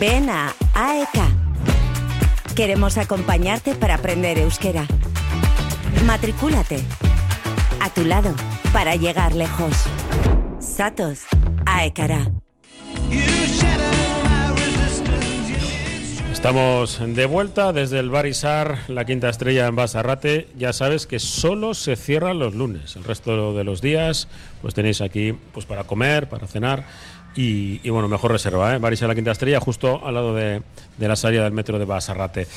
[0.01, 1.48] Ven a AEK.
[2.59, 4.85] Queremos acompañarte para aprender euskera.
[6.05, 6.83] Matricúlate.
[7.79, 8.35] A tu lado,
[8.73, 9.71] para llegar lejos.
[10.59, 11.21] Satos,
[11.65, 12.29] Aekara.
[16.33, 20.47] Estamos de vuelta desde el Barisar, la quinta estrella en Basarrate.
[20.57, 22.97] Ya sabes que solo se cierran los lunes.
[22.97, 24.27] El resto de los días,
[24.61, 26.85] pues tenéis aquí pues para comer, para cenar.
[27.41, 28.79] Y, y bueno, mejor reserva, ¿eh?
[28.79, 30.61] Barisar, la quinta estrella, justo al lado de,
[30.97, 32.47] de la salida del metro de Basarrate.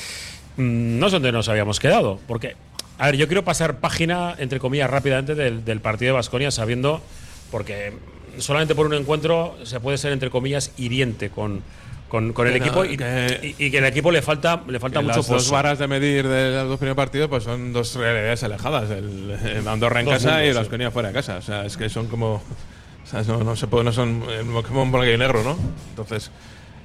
[0.57, 2.57] Mm, no sé dónde nos habíamos quedado, porque,
[2.99, 7.01] a ver, yo quiero pasar página, entre comillas, rápidamente del, del partido de Basconia, sabiendo,
[7.53, 7.93] porque
[8.39, 11.63] solamente por un encuentro se puede ser, entre comillas, hiriente con,
[12.09, 14.81] con, con el no, equipo y que- y, y que el equipo le falta, le
[14.81, 17.95] falta mucho las dos varas de medir de los dos primeros partidos pues son dos
[17.95, 18.91] realidades alejadas.
[18.91, 20.55] El, el Andorra en Dos casa mundos, y sí.
[20.55, 21.37] las Conia fuera de casa.
[21.37, 22.43] O sea, es que son como.
[23.05, 25.57] O sea, no, no se puede, no son eh, como un blanco y negro, ¿no?
[25.91, 26.31] Entonces,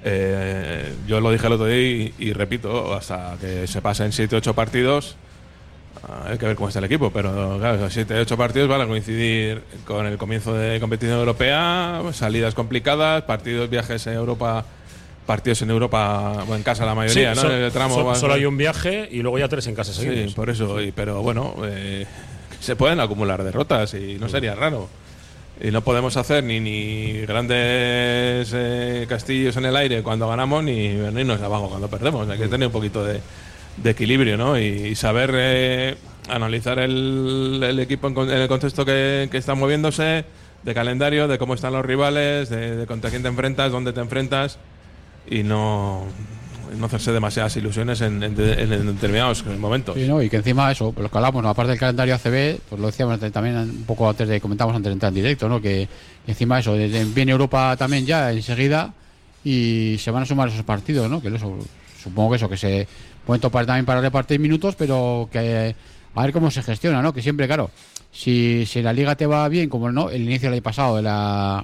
[0.04, 4.54] eh, yo lo dije el otro día y, y repito, hasta que se pasen 7-8
[4.54, 5.16] partidos,
[6.08, 7.12] ah, hay que ver cómo está el equipo.
[7.12, 12.54] Pero claro, esos 7-8 partidos van a coincidir con el comienzo de competición europea, salidas
[12.56, 14.66] complicadas, partidos, viajes en Europa.
[15.26, 17.42] Partidos en Europa, bueno, en casa la mayoría, Sí, ¿no?
[17.50, 19.76] so- En el tramo so- va- solo hay un viaje y luego ya tres en
[19.76, 20.82] casa Sí, por eso.
[20.82, 22.06] y- pero bueno, eh,
[22.62, 24.88] se pueden acumular derrotas y no sería raro.
[25.60, 30.96] Y no podemos hacer ni, ni grandes eh, castillos en el aire cuando ganamos, ni
[30.96, 32.30] venirnos abajo cuando perdemos.
[32.30, 33.22] Hay que tener un poquito de,
[33.78, 34.60] de equilibrio, ¿no?
[34.60, 35.96] Y, y saber eh,
[36.30, 40.26] analizar el, el equipo en, en el contexto que, que está moviéndose,
[40.64, 44.02] de calendario, de cómo están los rivales, de, de contra quién te enfrentas, dónde te
[44.02, 44.60] enfrentas
[45.30, 46.06] y no,
[46.76, 49.96] no hacerse demasiadas ilusiones en, en de- en determinados momentos.
[49.96, 50.22] Sí, ¿no?
[50.22, 51.50] Y que encima eso, pues lo que hablamos, ¿no?
[51.50, 54.94] aparte del calendario ACB, pues lo decíamos también un poco antes de comentamos antes de
[54.94, 55.62] entrar en directo, ¿no?
[55.62, 55.88] Que,
[56.28, 58.94] encima eso, viene Europa también ya enseguida
[59.44, 61.22] y se van a sumar esos partidos, ¿no?
[61.22, 61.58] Que eso,
[62.04, 62.88] supongo que eso, que se
[63.26, 65.76] pueden topar también para repartir minutos, pero que
[66.16, 67.14] a ver cómo se gestiona, ¿no?
[67.14, 67.70] Que siempre, claro,
[68.12, 71.04] si, si la liga te va bien, como no, el inicio del año pasado de
[71.04, 71.64] la,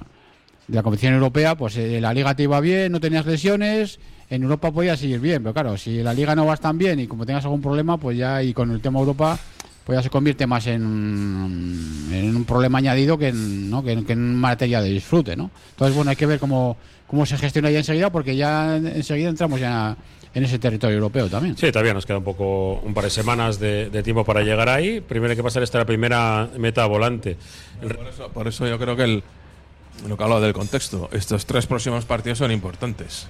[0.68, 3.98] de la competición europea, pues eh, la liga te iba bien, no tenías lesiones,
[4.34, 7.06] en Europa podías seguir bien, pero claro, si la liga no vas tan bien y
[7.06, 9.38] como tengas algún problema, pues ya y con el tema Europa,
[9.84, 13.82] pues ya se convierte más en, en un problema añadido que en, ¿no?
[13.82, 15.50] que, en- que en materia de disfrute, ¿no?
[15.70, 19.60] Entonces, bueno, hay que ver cómo, cómo se gestiona ya enseguida, porque ya enseguida entramos
[19.60, 19.96] ya
[20.34, 21.56] en ese territorio europeo también.
[21.56, 24.68] Sí, todavía nos queda un poco, un par de semanas de, de tiempo para llegar
[24.68, 25.00] ahí.
[25.00, 27.36] Primero hay que pasar esta la primera meta volante.
[27.80, 29.22] Por eso, por eso yo creo que el,
[30.08, 33.28] lo que hablo del contexto, estos tres próximos partidos son importantes.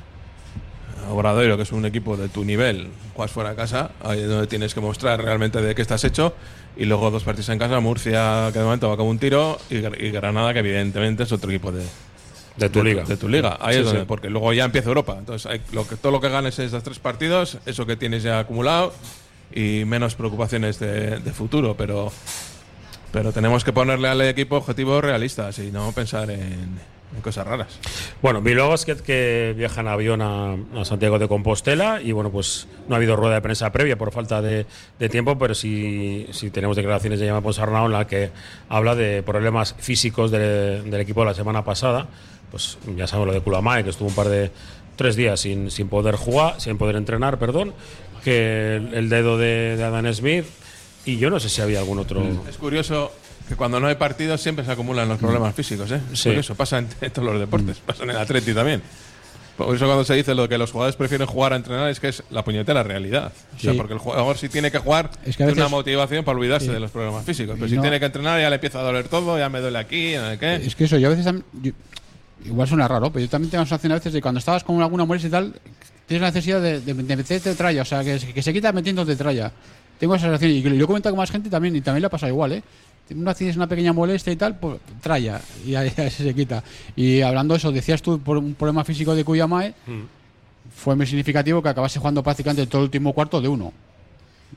[1.11, 4.47] Obradoiro, que es un equipo de tu nivel, juegas fuera de casa, ahí es donde
[4.47, 6.35] tienes que mostrar realmente de qué estás hecho.
[6.77, 9.77] Y luego dos partidos en casa, Murcia, que de momento va como un tiro, y,
[9.77, 11.85] Gr- y Granada, que evidentemente es otro equipo de,
[12.57, 13.05] De tu liga.
[13.05, 13.57] De tu liga.
[13.61, 14.07] Ahí Sí, es donde, sí.
[14.09, 15.14] porque luego ya empieza Europa.
[15.19, 18.23] Entonces, hay- lo que, todo lo que ganes es esos tres partidos, eso que tienes
[18.25, 18.93] ya acumulado
[19.55, 21.77] y menos preocupaciones de, de futuro.
[21.77, 22.11] Pero,
[23.12, 26.79] pero tenemos que ponerle al equipo objetivos realistas y no pensar en, en
[27.23, 27.69] cosas raras.
[28.23, 32.67] Bueno, Bilbao Basket que viaja en avión a, a Santiago de Compostela y bueno, pues
[32.88, 34.67] no ha habido rueda de prensa previa por falta de,
[34.99, 38.31] de tiempo, pero sí, sí tenemos declaraciones de Llama Ponsarnau en la que
[38.69, 42.07] habla de problemas físicos de- del equipo la semana pasada.
[42.51, 44.51] Pues ya sabemos lo de Kulamae, que estuvo un par de
[44.97, 47.75] tres días sin, sin poder jugar, sin poder entrenar, perdón,
[48.23, 50.45] que el, el dedo de, de Adam Smith
[51.05, 52.23] y yo no sé si había algún otro.
[52.49, 53.12] Es curioso
[53.49, 55.91] que cuando no hay partidos siempre se acumulan los problemas físicos.
[55.91, 56.01] ¿eh?
[56.13, 56.31] Sí.
[56.31, 58.83] curioso, pasa en, en todos los deportes, pasa en el atleti también.
[59.57, 62.09] Por eso cuando se dice lo que los jugadores prefieren jugar a entrenar es que
[62.09, 63.33] es la puñetera realidad.
[63.57, 63.77] O sea, Sí.
[63.79, 66.67] porque el jugador si tiene que jugar Es que tiene una veces- motivación para olvidarse
[66.67, 66.73] Sí.
[66.73, 67.55] de los problemas físicos.
[67.57, 70.15] Pero si tiene que entrenar ya le empieza a doler todo, ya me duele aquí,
[70.17, 70.55] no sé qué.
[70.57, 71.33] Es que eso, yo a veces.
[71.63, 71.73] yo-
[72.45, 74.83] igual suena raro, pero yo también tengo la sensación a veces de cuando estabas con
[74.83, 75.55] alguna molestia y tal,
[76.07, 78.73] tienes la necesidad de, de, de meterte tralla, o sea, que, se- que se quita
[78.73, 79.53] metiéndote tralla.
[80.01, 82.11] Tengo esa sensación y lo he comentado con más gente también, y también le ha
[82.11, 82.63] pasado igual, ¿eh?
[83.14, 86.64] Una tienes una pequeña molestia y tal, pues tralla, y ahí, ahí se quita.
[86.97, 89.75] Y hablando de eso, decías tú por un problema físico de Cuyamae,
[90.75, 93.73] fue muy significativo que acabase jugando prácticamente todo el último cuarto de uno.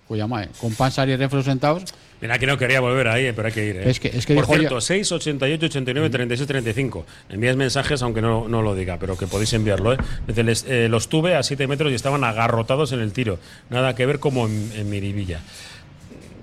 [0.08, 1.84] Cuyamae, con Pansar y Renfro sentados.
[2.22, 3.76] Mira que no quería volver ahí, eh, pero hay que ir.
[3.78, 3.90] eh.
[3.90, 7.06] Es que- es que Por cierto, 6, 88, 89, 36, 35.
[7.30, 9.94] Envías mensajes, aunque no, no lo diga, pero que podéis enviarlo.
[9.94, 9.98] ¿eh?
[10.36, 13.38] Les- eh, los tuve a 7 metros y estaban agarrotados en el tiro.
[13.70, 15.42] Nada que ver como en, en Miribilla.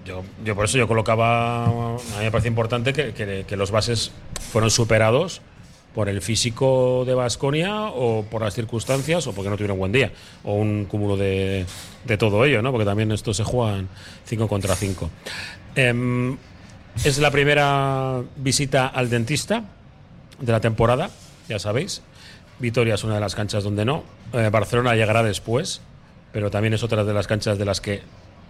[0.04, 4.12] Yo, yo por eso yo colocaba, a mí me parece importante que, los bases
[4.52, 5.40] fueron superados
[5.94, 10.10] por el físico de Vasconia o por las circunstancias o porque no tuvieron buen día
[10.42, 11.64] o un cúmulo de,
[12.04, 12.72] de todo ello, ¿no?
[12.72, 13.88] Porque también estos se juegan
[14.26, 15.10] 5 contra 5.
[17.04, 19.64] es la primera visita al dentista
[20.40, 21.10] de la temporada,
[21.48, 22.02] ya sabéis.
[22.58, 24.04] Vitoria es una de las canchas donde no.
[24.32, 25.80] Eh, Barcelona llegará después,
[26.32, 28.02] pero también es otra de las canchas de las que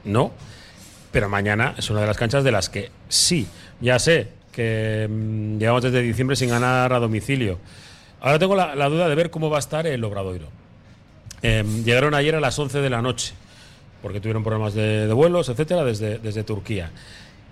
[0.05, 0.33] no.
[1.15, 3.47] Pero mañana es una de las canchas de las que sí.
[3.81, 7.61] Ya sé que mm, llevamos desde diciembre sin ganar a domicilio.
[8.21, 10.49] Ahora tengo la, duda de ver cómo va a estar el Obradoiro.
[11.41, 13.33] Eh, llegaron ayer a las 11 de la noche,
[14.03, 16.91] porque tuvieron problemas de, vuelos, etcétera, desde, desde Turquía.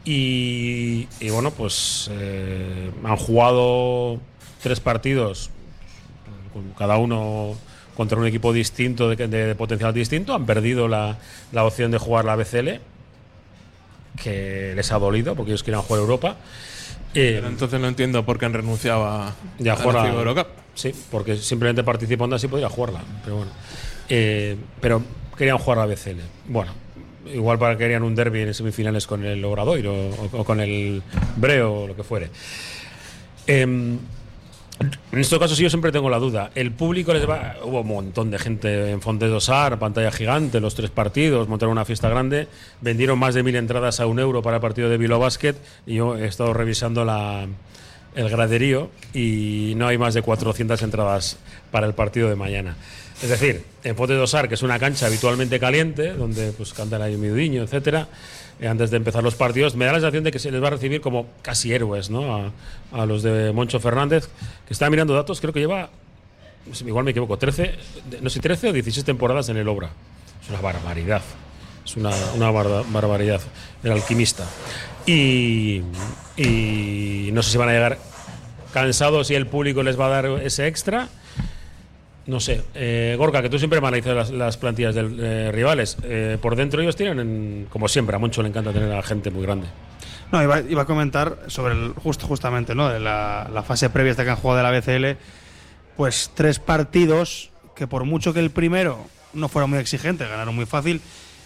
[0.05, 4.19] Y, bueno, pues eh, han jugado
[4.61, 5.51] tres partidos,
[6.77, 7.55] cada uno
[7.95, 10.35] contra un equipo distinto, de, de potencial distinto.
[10.35, 11.19] Han perdido la,
[11.53, 12.81] la opción de jugar la BCL,
[14.17, 16.37] que les ha dolido, porque ellos querían jugar Europa.
[17.15, 20.47] Eh, Pero entonces no entiendo por qué han renunciado a, ya a jugar la Eurocup.
[20.75, 23.03] Sí, porque simplemente participando así podría jugarla.
[23.25, 23.53] Pero bueno.
[24.09, 25.03] Eh, pero
[25.37, 26.21] querían jugar la BCL.
[26.49, 26.73] Bueno,
[27.33, 31.03] igual para querían un derby en semifinales con el Obradoiro o, o con el
[31.37, 32.31] Breo o lo que fuere.
[33.47, 33.99] Em,
[35.13, 36.51] en estos casos yo siempre tengo la duda.
[36.55, 37.57] El público les va.
[37.65, 41.85] Hubo un montón de gente en Fontes Dosar, pantalla gigante, los tres partidos, montaron una
[41.85, 42.49] fiesta grande.
[42.81, 45.55] Vendieron más de mil entradas a un euro para el partido de Bilbao Basket.
[45.87, 47.47] Y yo he estado revisando la,
[48.15, 51.39] el graderío y no hay más de 400 entradas
[51.71, 52.77] para el partido de mañana.
[53.23, 57.17] Es decir, en Fontes Dosar, que es una cancha habitualmente caliente, donde pues cantan ahí
[57.17, 58.07] Miudiño, etcétera, eh,
[58.67, 60.71] antes de empezar los partidos, me da la sensación de que se les va a
[60.71, 62.37] recibir como casi héroes, ¿no?
[62.37, 62.51] A,
[62.93, 64.29] a los de Moncho Fernández,
[64.67, 65.91] que está mirando datos, creo que lleva,
[66.87, 67.75] igual me equivoco, 13,
[68.21, 69.91] no sé, 13 o 16 temporadas en el Obra.
[70.43, 71.23] Es una barbaridad.
[71.85, 73.41] Es una, una barba- barbaridad.
[73.83, 74.45] El alquimista.
[75.07, 75.83] Y,
[76.37, 77.99] y no sé si van a llegar
[78.73, 81.09] cansados y el público les va a dar ese extra.
[82.27, 85.97] No sé, eh, Gorka, que tú siempre analizas las, las plantillas de eh, rivales.
[86.05, 89.31] Eh, por dentro ellos tienen, en- como siempre, a Moncho le encanta tener a gente
[89.31, 89.67] muy grande.
[90.31, 92.89] No, iba, a comentar sobre el, justamente, ¿no?
[92.89, 95.19] De la, fase previa hasta que han jugado de la BCL,
[95.97, 99.05] pues tres partidos que por mucho que el primero
[99.35, 101.01] no fuera muy exigente, ganaron muy fácil,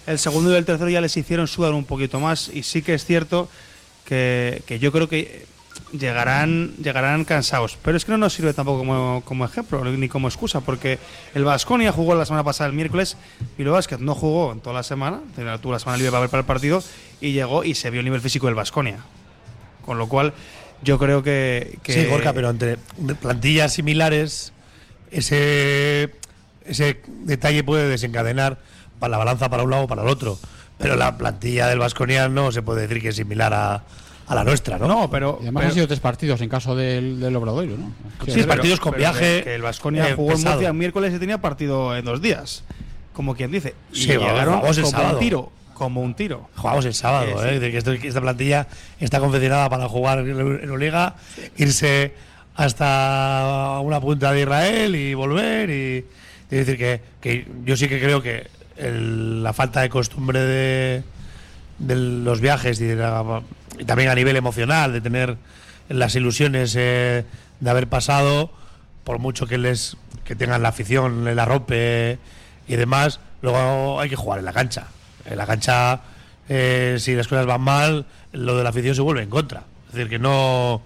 [0.07, 2.95] el segundo y el tercero ya les hicieron sudar un poquito más y sí que
[2.95, 3.49] es cierto
[4.05, 5.47] que yo creo que
[5.93, 10.29] llegarán llegarán cansados, pero es que no nos sirve tampoco como, como ejemplo ni como
[10.29, 10.99] excusa, porque
[11.35, 13.17] el Vasconia jugó la semana pasada el miércoles
[13.57, 16.21] y el Basket no jugó en toda la semana, tenía- tuvo la semana libre para
[16.23, 16.83] ver para el partido
[17.21, 18.99] y llegó y se vio el nivel físico del Vasconia.
[19.85, 20.33] Con lo cual,
[20.83, 21.79] yo creo que.
[21.85, 22.77] que Sí, Gorka, pero entre
[23.23, 24.53] plantillas similares,
[25.13, 26.13] ese,
[26.65, 28.59] ese detalle puede desencadenar
[28.99, 30.39] para la balanza para un lado o para el otro.
[30.79, 33.85] Pero la plantilla del Vasconia no se puede decir que es similar a,
[34.29, 34.87] a la nuestra, ¿no?
[34.89, 35.39] No, pero.
[35.41, 37.93] Y además pero- han sido tres partidos en caso del, del Obradoiro, ¿no?
[38.27, 39.43] Sí, pero- partidos con pero viaje.
[39.45, 40.55] Que, el Vasconia eh, jugó en pesado.
[40.57, 42.65] Murcia el miércoles y tenía partido en dos días.
[43.13, 43.75] Como quien dice.
[43.93, 45.15] Y Sí, llegaron como sábado.
[45.15, 45.53] un tiro.
[45.75, 46.49] Como un tiro.
[46.57, 47.57] Jugamos el sábado, Eh.
[47.57, 47.71] ¿eh?
[48.01, 48.67] Que esta plantilla
[48.99, 51.17] está confeccionada para jugar en en Euroliga,
[51.57, 52.15] irse
[52.55, 55.71] hasta una punta de Israel y volver.
[55.71, 55.99] Y,
[56.51, 61.03] es decir, que, que yo sí que creo que el- la falta de costumbre de,
[61.79, 63.43] de los viajes y, de la-
[63.79, 65.37] y también a nivel emocional, de tener
[65.89, 67.25] las ilusiones eh,
[67.61, 68.51] de haber pasado,
[69.05, 72.19] por mucho que les que tengan la afición, la rompe
[72.67, 74.89] y demás, luego hay que jugar en la cancha.
[75.25, 76.01] En la cancha,
[76.49, 79.63] eh, si las cosas van mal, lo de la afición se vuelve en contra.
[79.89, 80.83] Es decir, que no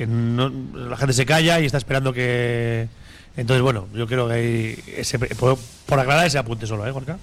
[0.00, 2.88] que no, la gente se calla y está esperando que.
[3.36, 7.18] Entonces, bueno, yo creo que hay ese, por, por aclarar ese apunte solo, ¿eh, Gorka?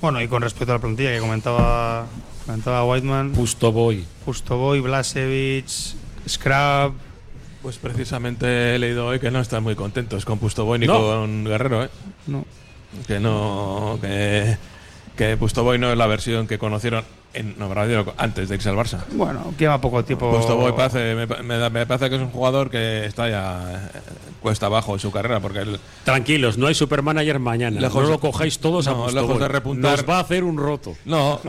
[0.00, 2.06] Bueno, y con respecto a la plantilla que comentaba,
[2.46, 4.04] comentaba Whiteman, Pustoboy.
[4.24, 5.94] Pustoboy, Blasevich,
[6.28, 6.92] Scrap.
[7.62, 10.98] Pues precisamente he leído hoy que no están muy contentos con Pustoboy ni No.
[10.98, 11.90] con Guerrero, ¿eh?
[12.26, 12.44] No.
[13.06, 13.98] Que no.
[14.00, 14.56] Que,
[15.16, 17.70] que Pustoboy no es la versión que conocieron en no,
[18.18, 18.98] antes de irse al Barça.
[19.12, 20.30] Bueno, lleva poco tiempo.
[20.30, 23.98] Pustoboy parece, me, me da- me parece que es un jugador que está ya eh,
[24.42, 27.80] cuesta abajo en su carrera porque él, Tranquilos, no hay supermanager mañana.
[27.80, 29.96] Lejos- no lo cojáis todos a No, lejos de repuntar.
[29.98, 30.94] Nos va a hacer un roto.
[31.06, 31.40] No,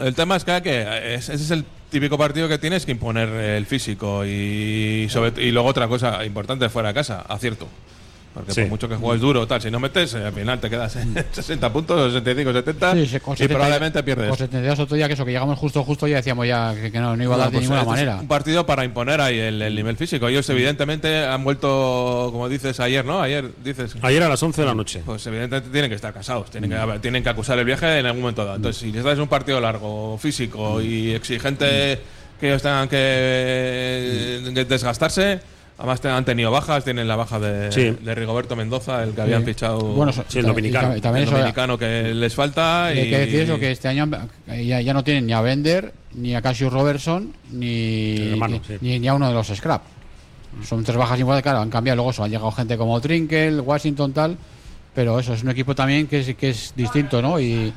[0.00, 3.28] el tema es que, que es- ese es el típico partido que tienes que imponer
[3.28, 7.68] el físico y sobre, y luego otra cosa importante fuera de casa, acierto.
[8.38, 8.60] Porque Sí.
[8.62, 11.14] por mucho que juegues duro, tal, si no metes, eh, al final te quedas en
[11.32, 14.28] 60 puntos, 65, 70 Sí, con y 70 probablemente pierdes.
[14.28, 16.98] Con 72 otro día que eso, que llegamos justo justo ya decíamos ya que, que
[17.00, 18.20] no, no iba a dar de pues ninguna este es manera.
[18.20, 20.28] Un partido para imponer ahí el, el nivel físico.
[20.28, 23.20] Ellos evidentemente han vuelto, como dices ayer, ¿no?
[23.20, 23.94] Ayer dices.
[24.02, 25.02] Ayer a las 11 de la noche.
[25.04, 28.22] Pues evidentemente tienen que estar cansados, tienen que, tienen que acusar el viaje en algún
[28.22, 28.56] momento dado.
[28.56, 31.98] Entonces, si estás en un partido largo, físico y exigente,
[32.38, 35.40] que ellos tengan que, que desgastarse,
[35.78, 37.96] además han tenido bajas, tienen la baja de, Sí.
[38.04, 40.96] de Rigoberto Mendoza, el que habían fichado, Bueno, so- Sí, el dominicano.
[40.96, 42.90] y también el eso, dominicano que les falta.
[42.94, 44.28] y hay que decir eso, que este año han-
[44.66, 48.78] ya, ya no tienen ni a Bender, ni a Cassius Robertson, ni, hermano, ni, sí.
[48.80, 49.82] ni- ni a uno de los Scrap.
[50.64, 51.96] Son tres bajas iguales, claro, han cambiado.
[51.96, 54.36] Luego eso, han llegado gente como Trinkel, Washington, tal.
[54.94, 57.38] Pero eso es un equipo también que es, que es distinto, ¿no?
[57.38, 57.72] Y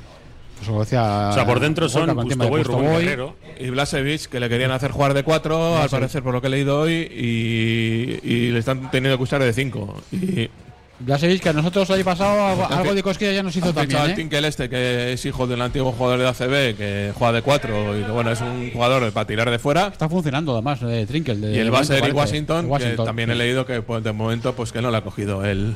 [0.62, 1.30] pues como decía.
[1.32, 3.36] O sea, por dentro son de Pustoboy, Rubén Guerrero.
[3.60, 6.50] y Blasevich, que le querían hacer jugar de cuatro, al parecer, por lo que he
[6.52, 10.00] leído hoy, y, y le están teniendo que usar de cinco.
[10.12, 10.52] Y
[11.00, 14.12] Blasevich, que a nosotros el año pasado algo, de cosquilla ya nos hizo también.
[14.12, 14.14] ¿eh?
[14.14, 18.04] Tinkel este, que es hijo del antiguo jugador de ACB, que juega de cuatro, y
[18.04, 19.88] que bueno, es un jugador para tirar de fuera.
[19.88, 21.42] Está funcionando además, de Trinkel.
[21.42, 22.18] de- Y el de base Eric parece.
[22.20, 25.02] Washington, Washington, que también he leído que pues, de momento pues que no le ha
[25.02, 25.76] cogido el,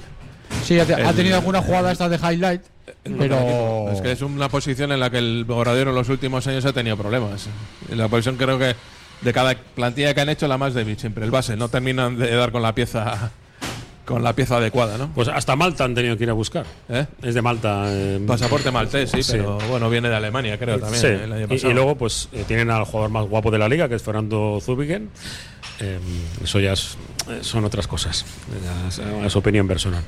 [0.63, 2.62] Sí, ha, tenido alguna jugada esta de highlight,
[3.04, 3.89] pero.
[3.91, 6.74] Es que es una posición en la que el Bogradero en los últimos años ha
[6.74, 7.48] tenido problemas.
[7.89, 8.76] En la posición creo que
[9.21, 11.56] de cada plantilla que han hecho la más débil siempre, el base.
[11.56, 13.32] No terminan de dar con la pieza
[14.06, 15.10] con la pieza adecuada, ¿no?
[15.15, 16.63] Pues hasta Malta han tenido que ir a buscar.
[16.89, 17.08] ¿Eh?
[17.24, 17.86] Es de Malta.
[17.88, 19.32] eh, Pasaporte maltés, sí, Sí.
[19.32, 21.02] pero bueno, viene de Alemania, creo también.
[21.02, 21.08] Sí.
[21.08, 21.71] el año Y- pasado.
[21.71, 24.60] Y, luego, pues eh, tienen al jugador más guapo de la liga, que es Fernando
[24.62, 25.10] Zubigen.
[25.80, 25.98] Eh,
[26.43, 26.98] eso ya es-
[27.30, 28.26] eh, son otras cosas.
[28.63, 30.04] Ya es, eh, es opinión personal.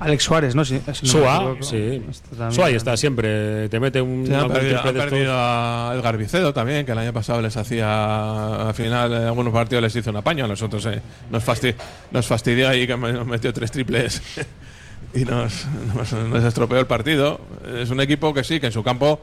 [0.00, 0.64] Alex Suárez, ¿no?
[0.64, 1.62] Si- si no Sua, equivoco.
[1.62, 2.02] sí.
[2.10, 2.50] Este.
[2.50, 3.68] Sua ahí está siempre.
[3.68, 4.26] Te mete un.
[4.26, 8.68] Sí, han algún perdido, perdido a Edgar Vicedo también, que el año pasado les hacía
[8.68, 11.74] al final en algunos partidos les hizo un apaño, a nosotros eh, nos, fasti-
[12.10, 14.20] nos fastidió ahí que nos metió tres triples
[15.14, 17.40] y nos, nos, nos estropeó el partido.
[17.76, 19.20] Es un equipo que sí, que en su campo,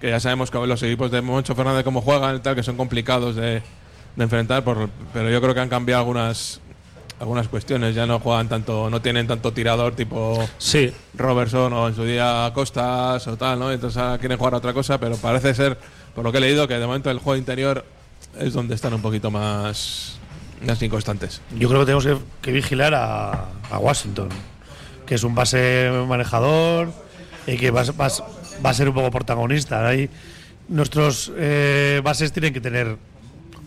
[0.00, 2.76] que ya sabemos que los equipos de Moncho Fernández cómo juegan y tal, que son
[2.76, 3.62] complicados de,
[4.16, 6.60] de enfrentar, por- pero yo creo que han cambiado algunas
[7.24, 11.94] algunas cuestiones, ya no juegan tanto, no tienen tanto tirador tipo Sí, Robertson o en
[11.94, 13.72] su día Costas o tal, ¿no?
[13.72, 15.78] Entonces ahora quieren jugar a otra cosa, pero parece ser,
[16.14, 17.82] por lo que he leído, que de momento el juego interior
[18.38, 20.18] es donde están un poquito más,
[20.66, 21.40] más inconstantes.
[21.58, 24.28] Yo creo que tenemos que, que vigilar a, a Washington,
[25.06, 26.92] que es un base manejador
[27.46, 28.08] y que va, va
[28.64, 29.88] va a ser un poco protagonista.
[29.88, 30.10] Ahí
[30.68, 32.98] nuestros eh, bases tienen que tener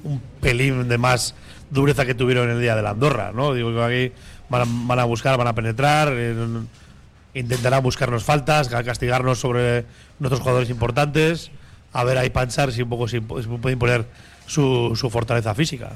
[0.04, 1.34] un pelín de más
[1.69, 3.53] dureza que tuvieron el día de la Andorra, ¿no?
[3.53, 4.13] Digo que aquí
[4.49, 6.36] van a, van a buscar, van a penetrar, eh,
[7.34, 9.86] intentarán buscarnos faltas, ca- castigarnos sobre
[10.19, 11.51] nuestros jugadores importantes,
[11.93, 14.06] a ver ahí Panchar si un poco si, si puede imponer
[14.45, 15.91] su, su fortaleza física.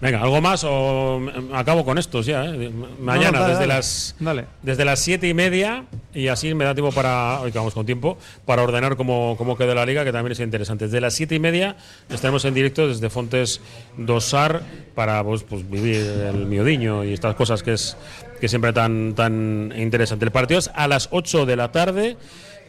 [0.00, 1.20] Venga, ¿algo más o
[1.52, 2.44] acabo con estos ya?
[2.44, 2.70] eh?
[3.00, 3.66] Mañana, No, no, dale, desde dale.
[3.66, 4.44] las Dale.
[4.62, 7.84] desde las siete y media, y así me da tiempo para, hoy que vamos con
[7.84, 10.84] tiempo, para ordenar cómo, cómo queda la liga, que también es interesante.
[10.84, 11.76] Desde las siete y media
[12.10, 13.60] estaremos en directo desde Fontes
[13.96, 14.62] Dosar
[14.94, 17.96] para pues, pues, vivir el miodiño y estas cosas que es
[18.40, 20.24] que siempre tan, tan interesante.
[20.24, 22.16] El partido es a las 8 de la tarde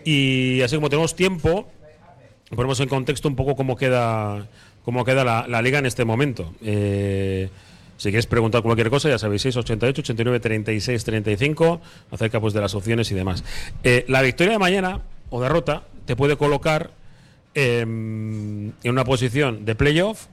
[0.04, 1.68] y así como tenemos tiempo,
[2.56, 4.48] ponemos en contexto un poco cómo queda
[4.90, 6.52] cómo queda la, la liga en este momento.
[6.64, 7.48] Eh,
[7.98, 11.80] si quieres preguntar cualquier cosa, ya sabéis, 688, 89, 36, 35,
[12.10, 13.44] acerca pues, de las opciones y demás.
[13.84, 16.90] Eh, la victoria de mañana o derrota te puede colocar
[17.54, 20.26] eh, en una posición de playoff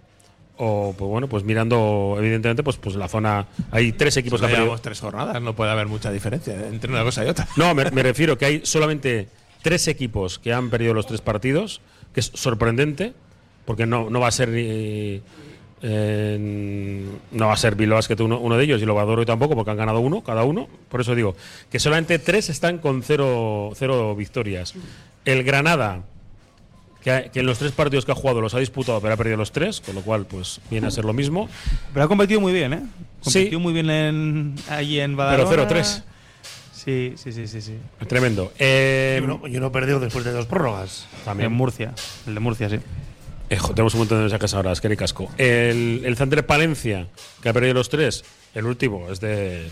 [0.57, 4.53] o pues bueno, pues mirando evidentemente pues pues la zona hay tres equipos que han
[4.53, 4.65] perdido.
[4.65, 7.47] llevamos tres jornadas, no puede haber mucha diferencia entre una cosa y otra.
[7.57, 9.29] No, me, me refiero que hay solamente
[9.61, 11.83] tres equipos que han perdido los tres partidos,
[12.15, 13.13] que es sorprendente,
[13.67, 15.21] porque no, no va a ser ni-
[15.83, 19.71] eh, no va a ser Bilbao Basket uno, uno de ellos y Lobadoro tampoco, porque
[19.71, 20.69] han ganado uno cada uno.
[20.89, 21.37] Por eso digo
[21.71, 24.75] que solamente tres están con cero, cero victorias.
[25.25, 26.03] El Granada,
[27.03, 29.17] que, ha- que en los tres partidos que ha jugado los ha disputado, pero ha
[29.17, 31.49] perdido los tres, con lo cual pues viene a ser lo mismo.
[31.93, 32.81] Pero ha competido muy bien, ¿eh?
[33.21, 33.33] Sí.
[33.41, 35.51] Competió muy bien en, allí en Badalona.
[35.51, 36.03] Pero 0-3.
[36.73, 37.61] Sí, sí, sí, sí.
[37.61, 37.75] sí.
[38.07, 38.53] Tremendo.
[38.59, 41.07] Eh, Y uno, y uno perdió después de dos prórrogas.
[41.25, 41.51] También.
[41.51, 41.93] En Murcia.
[42.29, 42.79] El de Murcia, sí.
[43.49, 45.31] Eh, tenemos un montón de mensajes ahora, es que ni casco.
[45.39, 47.07] El, el Zander Palencia,
[47.43, 48.25] que ha perdido los tres,
[48.55, 49.69] el último es de.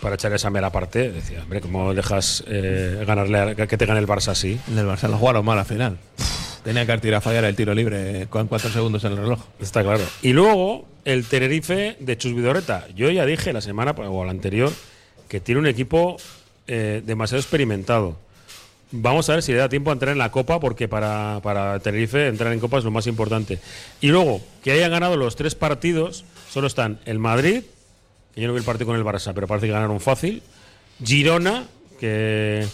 [0.00, 3.98] Para echar esa mera parte, decía, hombre, ¿cómo dejas eh, ganarle a- que te gane
[4.00, 4.60] el Barça así?
[4.68, 5.96] En el Barça lo jugaron mal al final.
[6.64, 9.40] Tenía que tirado a fallar el tiro libre con cuatro segundos en el reloj.
[9.58, 10.02] Está claro.
[10.20, 12.86] Y luego el Tenerife de Chus Vidorreta.
[12.94, 14.70] Yo ya dije la semana o la anterior
[15.28, 16.16] que tiene un equipo
[16.66, 18.18] eh, demasiado experimentado.
[18.92, 21.78] Vamos a ver si le da tiempo a entrar en la Copa, porque para, para
[21.80, 23.58] Tenerife entrar en Copa es lo más importante.
[24.00, 27.64] Y luego, que hayan ganado los tres partidos, solo están el Madrid,
[28.34, 30.42] que yo no vi el partido con el Barça, pero parece que ganaron fácil.
[31.04, 31.66] Girona,
[31.98, 32.66] que,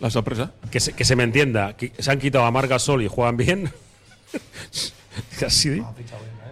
[0.00, 0.52] La sorpresa.
[0.70, 3.38] que, se, que se me entienda, que se han quitado a Marc Gasol y juegan
[3.38, 3.72] bien.
[5.40, 5.82] Casi.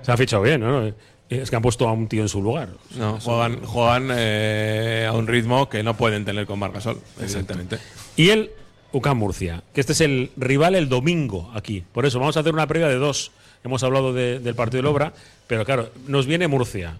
[0.02, 0.90] Se ha fichado bien, ¿no?
[1.30, 2.70] Es que han puesto a un tío en su lugar.
[2.96, 7.78] No, juegan, juegan eh, a un ritmo que no pueden tener con Margasol, evidentemente.
[8.16, 8.50] Y el
[8.92, 11.84] UCAM Murcia, que este es el rival el domingo aquí.
[11.92, 13.30] Por eso vamos a hacer una previa de dos.
[13.62, 15.12] Hemos hablado de- del partido del Obra,
[15.46, 16.96] pero claro, nos viene Murcia.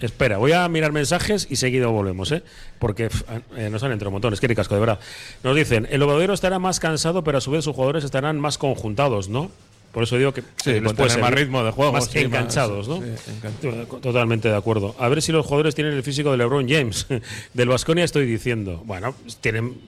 [0.00, 2.42] Espera, voy a mirar mensajes y seguido volvemos, ¿eh?
[2.78, 3.10] Porque
[3.56, 4.98] eh, nos han entrado un montón, es que ni casco, de verdad.
[5.44, 8.56] Nos dicen, el Obradero estará más cansado, pero a su vez sus jugadores estarán más
[8.56, 9.50] conjuntados, ¿no?
[9.92, 11.92] Por eso digo que Sí, eh, les con puede tener ser más ritmo de juego,
[11.92, 13.00] más sí, más- enganchados, ¿no?
[13.02, 13.70] sí,
[14.00, 14.94] Totalmente de acuerdo.
[14.98, 17.06] A ver si los jugadores tienen el físico de LeBron James.
[17.54, 18.82] Del Vasconia estoy diciendo.
[18.84, 19.78] Bueno, tienen.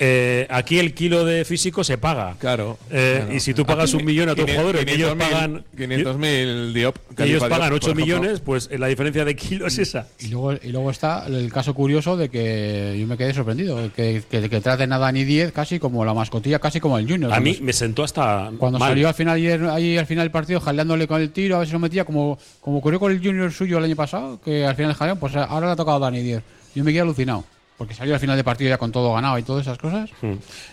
[0.00, 2.34] Eh, aquí el kilo de físico se paga.
[2.38, 2.78] Claro.
[2.90, 3.34] Eh, claro.
[3.34, 5.64] Y si tú pagas Aquí, un millón a tus 500.000, jugadores y ellos 500.000, pagan.
[5.76, 6.96] 500.000 Diop.
[7.18, 8.04] y ellos pagan Diop, 8 por ejemplo.
[8.04, 10.08] millones, pues eh, la diferencia de kilo es esa.
[10.20, 14.22] Y luego, y luego está el caso curioso de que yo me quedé sorprendido, que,
[14.28, 17.32] que, que traten a Dani 10 casi como la mascotilla, casi como el Junior.
[17.32, 18.50] A mí me sentó hasta.
[18.58, 18.90] Cuando mal.
[18.90, 21.68] salió al final ayer, ahí al final del partido jaleándole con el tiro, a ver
[21.68, 24.74] si lo metía como, como ocurrió con el Junior suyo el año pasado, que al
[24.74, 26.42] final jaleó, pues ahora le ha tocado a Dani 10.
[26.74, 27.44] Yo me quedé alucinado,
[27.78, 30.10] porque salió al final del partido ya con todo ganado y todas esas cosas.
[30.20, 30.32] Mm.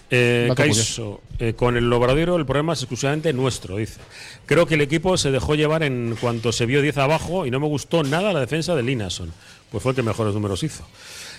[0.09, 4.01] Eh, Caiso, eh, con el Obradero el problema es exclusivamente nuestro, dice.
[4.47, 7.59] Creo que el equipo se dejó llevar en cuanto se vio 10 abajo y no
[7.59, 9.31] me gustó nada la defensa de Linason.
[9.69, 10.83] Pues fue el que mejores números hizo.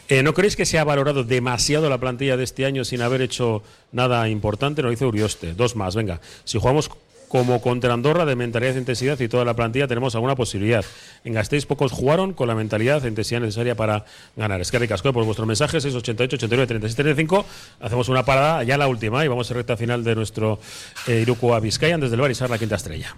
[0.09, 3.21] Eh, ¿No creéis que se ha valorado demasiado la plantilla de este año sin haber
[3.21, 4.83] hecho nada importante?
[4.83, 5.55] Nos dice Urioste.
[5.55, 6.21] Dos más, venga.
[6.45, 6.89] Si jugamos
[7.37, 10.83] como contra Andorra de mentalidad e intensidad y toda la plantilla tenemos alguna posibilidad.
[11.23, 14.07] En Gasteiz pocos jugaron con la mentalidad e intensidad necesaria para
[14.37, 14.63] ganar.
[14.63, 17.45] Es que ricasco por vuestro mensaje 688 89 37 35.
[17.81, 20.59] Hacemos una parada, ya la última, y vamos a recta final de nuestro
[21.07, 23.15] eh, Iruko a Vizcayan desde el Barisar, la quinta estrella.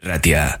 [0.00, 0.60] Ratia.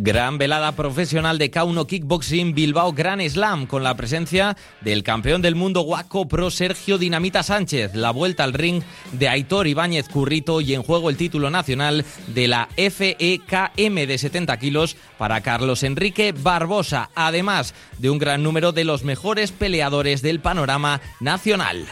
[0.00, 5.56] Gran velada profesional de K1 Kickboxing Bilbao Gran Slam con la presencia del campeón del
[5.56, 10.74] mundo Waco Pro Sergio Dinamita Sánchez, la vuelta al ring de Aitor Ibáñez Currito y
[10.74, 17.10] en juego el título nacional de la FEKM de 70 kilos para Carlos Enrique Barbosa,
[17.16, 21.88] además de un gran número de los mejores peleadores del panorama nacional.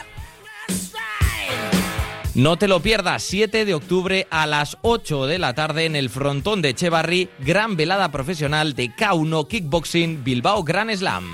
[2.37, 6.11] No te lo pierdas, 7 de octubre a las 8 de la tarde en el
[6.11, 11.33] frontón de Echevarri, gran velada profesional de K1 Kickboxing Bilbao Gran Slam.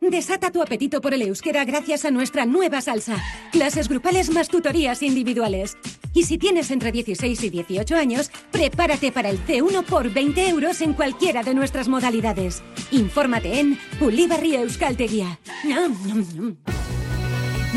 [0.00, 3.22] Desata tu apetito por el euskera gracias a nuestra nueva salsa.
[3.52, 5.76] Clases grupales más tutorías individuales.
[6.14, 10.80] Y si tienes entre 16 y 18 años, prepárate para el C1 por 20 euros
[10.80, 12.62] en cualquiera de nuestras modalidades.
[12.90, 15.38] Infórmate en Ulibarri Euskalteguía.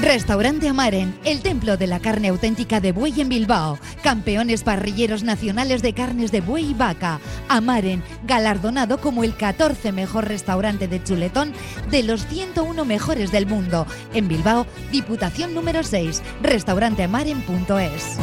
[0.01, 3.77] Restaurante Amaren, el templo de la carne auténtica de buey en Bilbao.
[4.01, 7.19] Campeones parrilleros nacionales de carnes de buey y vaca.
[7.47, 11.53] Amaren, galardonado como el 14 mejor restaurante de chuletón
[11.91, 13.85] de los 101 mejores del mundo.
[14.15, 18.17] En Bilbao, Diputación número 6, restauranteamaren.es.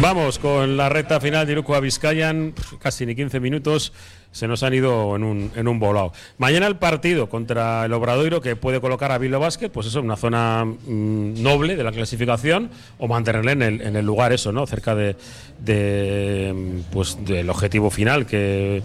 [0.00, 3.92] Vamos con la recta final de Iruko a Vizcayan, casi ni 15 minutos,
[4.32, 6.14] se nos han ido en un, en un volado.
[6.38, 10.06] Mañana el partido contra el Obradoiro, que puede colocar a Bilbao Basket, pues eso, en
[10.06, 14.52] una zona mm, noble de la clasificación, o mantenerle en el, en el lugar eso,
[14.52, 14.66] ¿no?
[14.66, 15.16] Cerca de,
[15.58, 18.82] de, pues, del objetivo final, que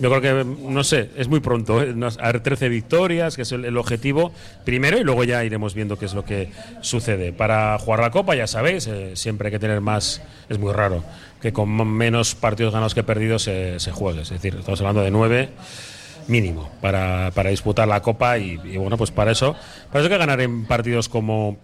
[0.00, 1.82] yo creo que, no sé, es muy pronto.
[1.82, 1.94] ¿eh?
[2.20, 4.32] A ver, 13 victorias, que es el, objetivo
[4.64, 7.32] primero, y luego ya iremos viendo qué es lo que sucede.
[7.32, 11.04] Para jugar la Copa, ya sabéis, eh, siempre hay que tener más, es muy raro
[11.40, 14.22] que con menos partidos ganados que perdidos se, se juegue.
[14.22, 15.50] Es decir, estamos hablando de nueve
[16.26, 19.54] mínimo para, para disputar la Copa, y, y bueno, pues para eso,
[19.90, 21.58] para eso hay que ganar en partidos como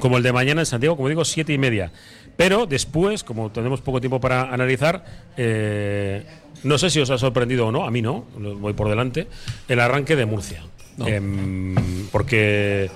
[0.00, 1.92] como el de mañana en Santiago, como digo, siete y media.
[2.36, 5.04] Pero después, como tenemos poco tiempo para analizar,
[5.36, 6.24] eh,
[6.64, 9.26] no sé si os ha sorprendido o no, a mí no, voy por delante,
[9.68, 10.62] el arranque de Murcia.
[11.06, 11.74] Em,
[12.12, 12.90] porque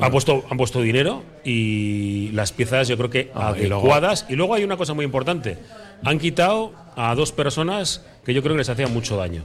[0.00, 4.26] han, puesto, han puesto dinero y las piezas yo creo que Ah, y luego- adecuadas.
[4.28, 5.58] Y luego hay una cosa muy importante,
[6.04, 9.42] han quitado a dos personas que yo creo que les hacían mucho daño.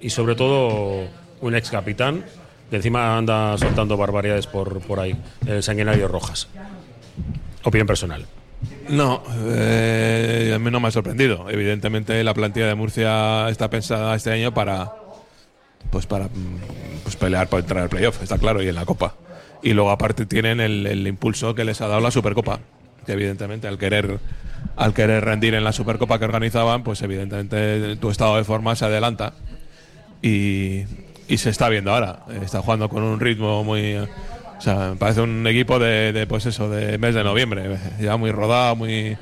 [0.00, 1.06] Y sobre todo
[1.40, 2.24] un ex capitán
[2.70, 5.14] que encima anda soltando barbaridades por, por ahí,
[5.46, 6.48] el sanguinario Rojas.
[7.64, 8.26] Opinión personal.
[8.88, 11.48] No, eh, a mí no me ha sorprendido.
[11.50, 14.92] Evidentemente la plantilla de Murcia está pensada este año para
[15.90, 16.60] pues para mm,
[17.02, 19.14] pues pelear por entrar al playoff, está claro, y en la Copa.
[19.62, 22.60] Y luego aparte tienen el, el impulso que les ha dado la Supercopa,
[23.06, 24.18] que evidentemente al querer
[24.76, 28.84] al querer rendir en la Supercopa que organizaban, pues evidentemente tu estado de forma se
[28.84, 29.34] adelanta
[30.22, 30.84] y,
[31.28, 32.20] y se está viendo ahora.
[32.42, 33.98] Está jugando con un ritmo muy
[34.62, 38.30] o sea, parece un equipo de, de, pues eso, de mes de noviembre, ya muy
[38.30, 39.18] rodado, muy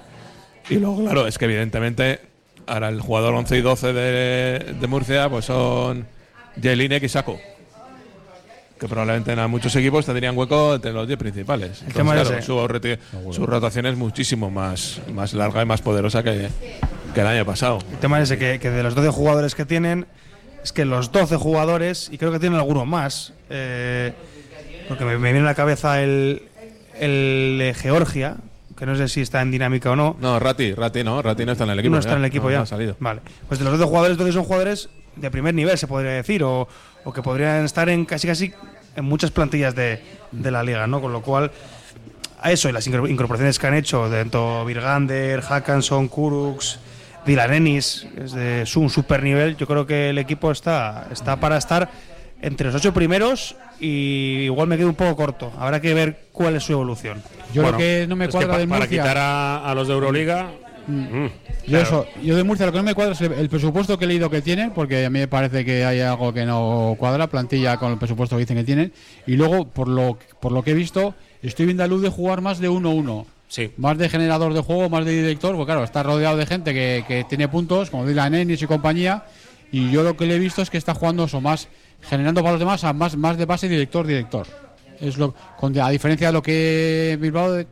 [0.69, 2.21] y luego claro, es que evidentemente
[2.67, 6.07] ahora el jugador 11 y 12 de, de Murcia pues son
[6.61, 7.41] Jelinek y Saco.
[8.79, 11.83] Que probablemente en muchos equipos tendrían hueco entre los 10 principales.
[11.87, 16.23] Entonces, tema es claro, su, su rotación es muchísimo más, más larga y más poderosa
[16.23, 16.49] que,
[17.15, 17.79] que el año pasado.
[17.91, 20.05] El tema es ese, que, que de los 12 jugadores que tienen,
[20.63, 24.13] es que los 12 jugadores, y creo que tienen algunos más, eh,
[24.91, 26.43] porque me, me viene a la cabeza el,
[26.99, 28.37] el de Georgia,
[28.77, 30.17] que no sé si está en dinámica o no.
[30.21, 31.93] No, Rati, Rati no, Rati no está en el equipo.
[31.95, 32.57] No está ya, en el equipo no, ya.
[32.59, 32.97] no ha salido.
[33.01, 33.21] Vale.
[33.49, 36.69] Pues de los 12 jugadores, entonces son jugadores de primer nivel, se podría decir, o,
[37.05, 38.53] o que podrían estar en casi casi
[38.97, 41.01] en muchas plantillas de, de la liga, ¿no?
[41.01, 41.51] Con lo cual,
[42.41, 46.79] a eso y las incor- incorporaciones que han hecho, dentro Virgander, Hackanson, Kurux,
[47.27, 51.59] Dylan Ennis, es de un super nivel, yo creo que el equipo está, está para
[51.59, 51.91] estar
[52.43, 55.53] entre los ocho primeros y igual me quedo un poco corto.
[55.59, 57.23] Habrá que ver cuál es su evolución.
[57.53, 59.89] Yo lo que no me es cuadra pa- de para Murcia- quitar a, a los
[59.89, 60.51] de Euroliga.
[60.87, 61.31] mm, Yo,
[61.67, 61.83] claro.
[61.85, 64.09] eso, yo de Murcia lo que no me cuadra es el, el presupuesto que he
[64.09, 67.77] leído que tienen, porque a mí me parece que hay algo que no cuadra, plantilla
[67.77, 68.93] con el presupuesto que dicen que tienen.
[69.27, 72.41] Y luego, por lo, por lo que he visto, estoy viendo a luz de jugar
[72.41, 73.27] más de 1-1.
[73.49, 73.73] Sí.
[73.79, 77.05] Más de generador de juego, más de director, porque claro, está rodeado de gente que,
[77.09, 79.25] que tiene puntos, como Dylan Ennis y compañía.
[79.73, 81.69] Y yo lo que le he visto es que está jugando eso, más
[82.03, 84.47] generando para los demás, a más, más de base director-director.
[85.01, 87.65] Es lo, con, a diferencia de lo que Bilbao,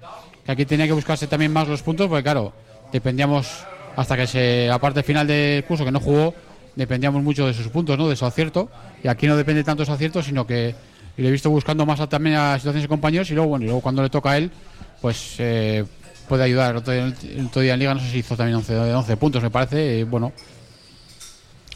[0.45, 2.53] que aquí tenía que buscarse también más los puntos, porque claro,
[2.93, 3.65] dependíamos
[3.97, 6.35] hasta que se la parte final del curso que no jugó,
[6.77, 8.09] dependíamos mucho de sus puntos, ¿no?
[8.09, 8.71] De su acierto.
[9.03, 10.75] Y aquí no depende tanto de su acierto, sino que
[11.17, 13.81] le he visto buscando más también a situaciones de compañeros y luego, bueno, y luego
[13.81, 14.51] cuando le toca a él,
[15.01, 15.85] pues eh,
[16.29, 16.71] puede ayudar.
[16.71, 19.43] El otro, día, el día en Liga no sé si hizo también 11, 11 puntos,
[19.43, 20.05] me parece.
[20.05, 20.33] bueno,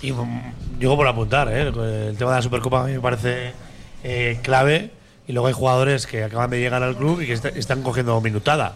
[0.02, 1.62] Y mm, digo por apuntar, ¿eh?
[1.68, 3.52] el tema de la Supercopa a mí me parece
[4.04, 4.90] eh, clave
[5.28, 8.20] y luego hay jugadores que acaban de llegar al club y que est- están cogiendo
[8.20, 8.74] minutada.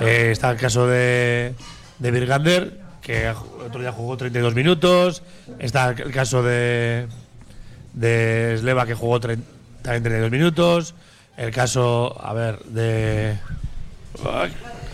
[0.00, 1.54] Eh, está el caso de,
[2.00, 3.28] de Virgander, que
[3.64, 5.22] otro día jugó 32 minutos.
[5.60, 7.06] Está el caso de,
[7.92, 9.44] de Sleva, que jugó también
[9.82, 10.94] 32 minutos.
[11.36, 13.36] El caso, a ver, de.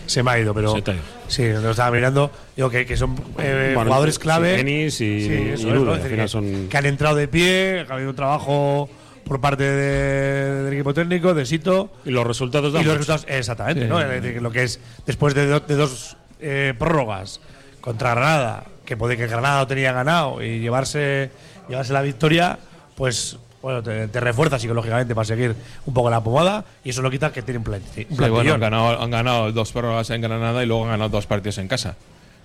[0.05, 0.73] Se me ha ido, pero.
[0.73, 0.99] Se.
[1.31, 2.29] Sí, lo estaba mirando.
[2.55, 4.59] Digo que, que son eh, Bueno, jugadores clave.
[4.59, 8.89] Y- Sí, que, son- que han entrado de pie, que ha habido un trabajo
[9.23, 11.89] por parte de- del equipo técnico, de Sito.
[12.05, 13.87] Y los resultados dan Y los resultados, exactamente, Sí.
[13.87, 14.01] ¿no?
[14.01, 17.39] Es decir, lo que es después de, do- de dos eh, prórrogas
[17.79, 21.31] contra Granada, que puede que Granada lo tenía ganado y llevarse,
[21.69, 22.59] llevarse la victoria,
[22.95, 25.55] pues bueno, te, te refuerza psicológicamente para seguir
[25.85, 28.59] un poco la pomada y eso lo quita que tienen planti- un Sí, bueno, han
[28.59, 31.95] ganado, han ganado dos prórrogas en Granada y luego han ganado dos partidos en casa.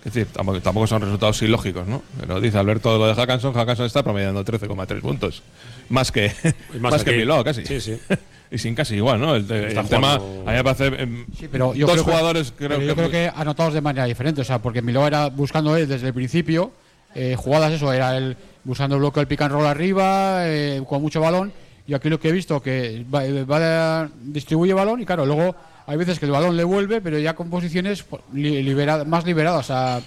[0.04, 2.00] Es decir, tampoco, tampoco son resultados ilógicos, ¿no?
[2.20, 5.42] Pero dice Alberto lo de Hackanson, Hackanson está promediando 13,3 puntos.
[5.88, 6.32] Más que,
[6.80, 7.10] más más que.
[7.12, 7.66] Bilbao, casi.
[7.66, 7.98] Sí, sí.
[8.50, 9.34] y sin casi igual, ¿no?
[9.34, 10.86] El, el tema, a mí me parece.
[11.02, 12.86] em, Sí, pero yo dos creo que- jugadores creo pero que.
[12.86, 16.06] yo creo que anotados de manera diferente, o sea, porque Miló era buscando él desde
[16.06, 16.70] el principio,
[17.16, 18.36] eh, jugadas eso, era él
[18.66, 21.52] buscando el bloque del pick and roll arriba, eh, con mucho balón,
[21.86, 25.54] y aquí lo que he visto que va, va- distribuye balón y claro, luego
[25.86, 29.24] hay veces que el balón le vuelve, pero ya con posiciones pues, li- libera- más
[29.24, 30.00] liberadas, o sea,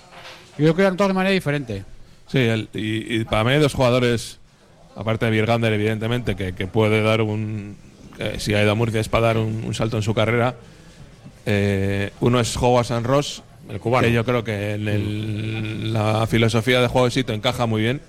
[0.58, 1.86] yo creo que anotados de manera diferente.
[2.28, 4.40] Sí, el- y, y para mí hay dos jugadores,
[4.96, 7.78] aparte de Virgander, evidentemente, que, que puede dar un.
[8.18, 10.56] que si ha ido a Murcia es para dar un, un salto en su carrera.
[11.46, 14.06] Eh, uno es Howard San Ross, El cubano.
[14.06, 18.02] que yo creo que en el- la filosofía de juego de Sito encaja muy bien,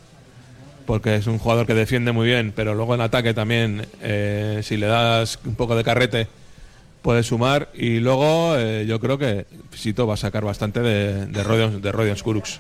[0.91, 4.77] porque es un jugador que defiende muy bien, pero luego en ataque también, eh, si
[4.77, 6.27] le das un poco de carrete,
[7.01, 7.69] puede sumar.
[7.75, 12.25] Y luego eh, yo creo que Sito va a sacar bastante de, Rodions, de Rodions
[12.25, 12.59] Kurucs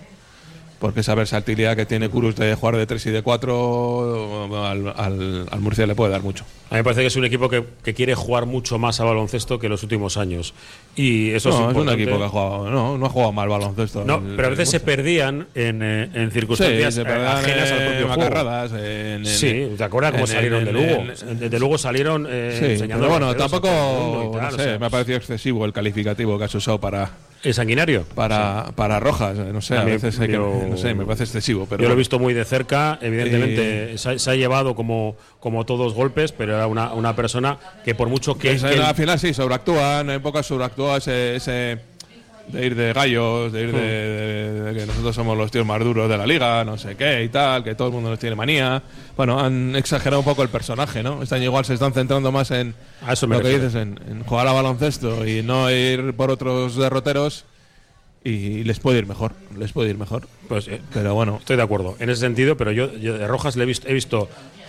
[0.80, 5.46] porque esa versatilidad que tiene Kurus de jugar de 3 y de 4 al, al-
[5.50, 6.44] al Murcia le puede dar mucho.
[6.70, 9.04] A mí me parece que es un equipo que, que quiere jugar mucho más a
[9.04, 10.54] baloncesto que los últimos años.
[10.96, 14.04] Y eso no, es un equipo que ha jugado, no, no ha jugado mal baloncesto.
[14.04, 17.36] No, el- pero a veces se perdían en, eh, en circunstancias Sí, se eh, perdían
[17.36, 21.04] ajenas al propio macarradas, en- sí, ¿te acuerdas cómo salieron de Lugo?
[21.50, 24.86] de Lugo salieron eh, Sí, pero bueno, tampoco, y tal, no o sé, sea, me
[24.86, 27.10] ha parecido excesivo el calificativo que has usado para...
[27.42, 28.04] ¿Es sanguinario?
[28.14, 31.04] Para, para Rojas, eh, no sé, a A mí- veces hay que, no sé, me
[31.06, 31.66] parece excesivo.
[31.68, 35.16] Pero yo lo he visto muy de cerca, evidentemente se, ha- se ha llevado como,
[35.38, 39.18] como todos golpes, pero era una, una persona que por mucho que, Que al final
[39.18, 41.78] sí, sobreactúan, en pocas sobreactúa ese, ese
[42.52, 45.80] de ir de gallos, de ir de, de- de que nosotros somos los tíos más
[45.80, 48.36] duros de la liga, no sé qué y tal, que todo el mundo nos tiene
[48.36, 48.82] manía.
[49.16, 51.22] Bueno, han exagerado un poco el personaje, ¿no?
[51.22, 52.74] Este año igual se están centrando más en
[53.06, 56.30] A eso me lo que dices, en, en jugar a baloncesto y no ir por
[56.30, 57.44] otros derroteros
[58.22, 60.28] y les puede ir mejor, les puede ir mejor.
[60.48, 63.56] Pues, eh, pero bueno, Estoy de acuerdo en ese sentido, pero yo, yo de Rojas
[63.56, 64.28] le he visto, he visto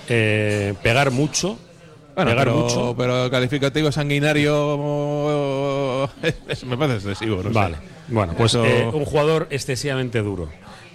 [0.09, 1.59] eh, pegar mucho.
[2.15, 2.95] Bueno, pero, mucho.
[2.97, 6.09] pero el calificativo sanguinario
[6.65, 7.41] me parece excesivo.
[7.43, 7.75] No Vale.
[7.75, 7.81] sé.
[8.09, 10.49] Bueno, pues Eso- eh, un jugador excesivamente duro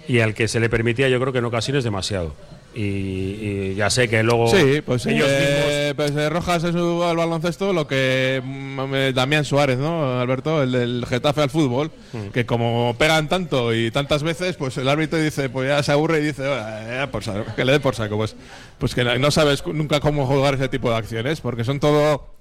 [0.07, 2.33] y al que se le permitía, yo creo que en ocasiones demasiado.
[2.75, 4.47] Y, y ya sé que luego.
[4.49, 5.75] Sí, pues, ellos eh, pues
[6.15, 10.63] eh, Rojas es al baloncesto lo que mm, eh, Damián Suárez, ¿no, Alberto?
[10.63, 12.27] El del Getafe al fútbol, Mm.
[12.33, 16.19] que como pegan tanto y tantas veces, pues el árbitro dice, pues ya se aburre
[16.19, 18.15] y dice, "Ah, ya por saco, que le dé por saco.
[18.17, 18.35] Pues,
[18.77, 22.36] pues que no sabes nunca cómo jugar ese tipo de acciones, porque son todo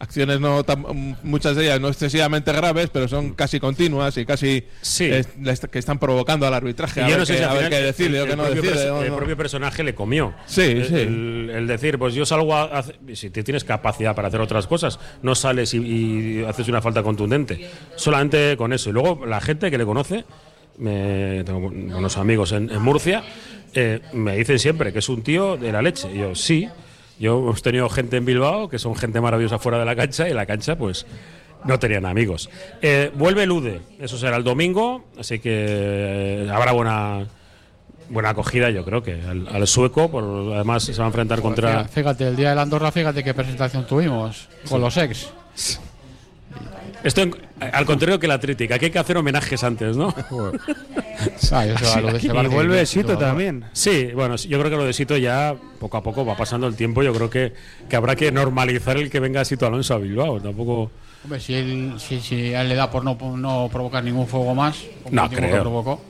[0.00, 4.64] acciones no tan- muchas de ellas no excesivamente graves, pero son casi continuas y casi
[5.38, 7.56] les- que están provocando al arbitraje Y a yo ver, no sé qué, si al
[7.56, 9.16] final qué decide el, o qué no perso- o el no.
[9.16, 10.32] propio personaje le comió.
[10.46, 10.94] Sí, el, sí.
[10.94, 12.82] El, el decir, pues yo salgo a
[13.14, 15.78] si te tienes capacidad para hacer otras cosas, no sales y,
[16.40, 17.68] y haces una falta contundente.
[17.94, 18.90] Solamente con eso.
[18.90, 20.24] Y luego la gente que le conoce,
[20.78, 23.22] me, tengo unos amigos en, en Murcia,
[23.74, 26.08] eh, me dicen siempre que es un tío de la leche.
[26.12, 26.68] Y yo, sí.
[27.20, 30.30] Yo hemos tenido gente en Bilbao que son gente maravillosa fuera de la cancha y
[30.30, 31.06] en la cancha, pues
[31.64, 32.48] no tenían amigos.
[32.82, 37.26] Eh, vuelve Lude, eso será el domingo, así que eh, habrá buena
[38.08, 41.84] buena acogida, yo creo que al, al sueco, por, además se va a enfrentar contra.
[41.84, 45.30] Fíjate, el día de la Andorra, fíjate qué presentación tuvimos con los ex.
[47.04, 50.14] Esto en- al contrario que la crítica, aquí hay que hacer homenajes antes, ¿no?
[51.36, 51.74] Eso, a lo de
[52.16, 53.64] aquí- Sebastián, Y vuelve Sito también.
[53.72, 56.74] Sí, bueno, yo creo que lo de Sito ya poco a poco va pasando el
[56.76, 57.02] tiempo.
[57.02, 57.52] Yo creo que,
[57.88, 60.40] que habrá que normalizar el que venga Sito Alonso a Bilbao.
[60.40, 60.90] Tampoco.
[61.24, 64.54] Hombre, si, él, si, si a él le da por no, no provocar ningún fuego
[64.54, 65.60] más, como No el que creo.
[65.60, 66.00] provocó.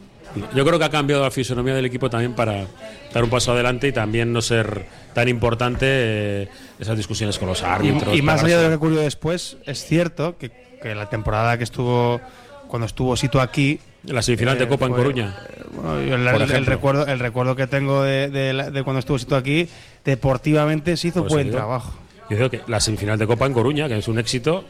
[0.54, 2.64] Yo creo que ha cambiado la fisonomía del equipo también para
[3.12, 6.48] dar un paso adelante y también no ser tan importante eh,
[6.78, 8.14] esas discusiones con los árbitros.
[8.14, 10.52] Y, y más allá de lo que ocurrió después, es cierto que,
[10.82, 12.20] que la temporada que estuvo,
[12.68, 13.78] cuando estuvo Sito aquí.
[14.04, 15.36] La semifinal de Copa en Coruña.
[15.50, 16.14] eh, bueno, yo
[16.56, 19.68] el, recuerdo, el recuerdo que tengo de, de la- de cuando estuvo Sito aquí,
[20.04, 21.92] deportivamente se hizo Pues buen trabajo.
[22.30, 24.64] Yo digo que la semifinal de Copa en Coruña, que es un éxito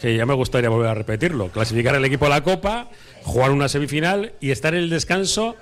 [0.00, 1.48] que ya me gustaría volver a repetirlo.
[1.48, 2.88] Clasificar el equipo a la Copa,
[3.22, 5.54] jugar una semifinal y estar en el descanso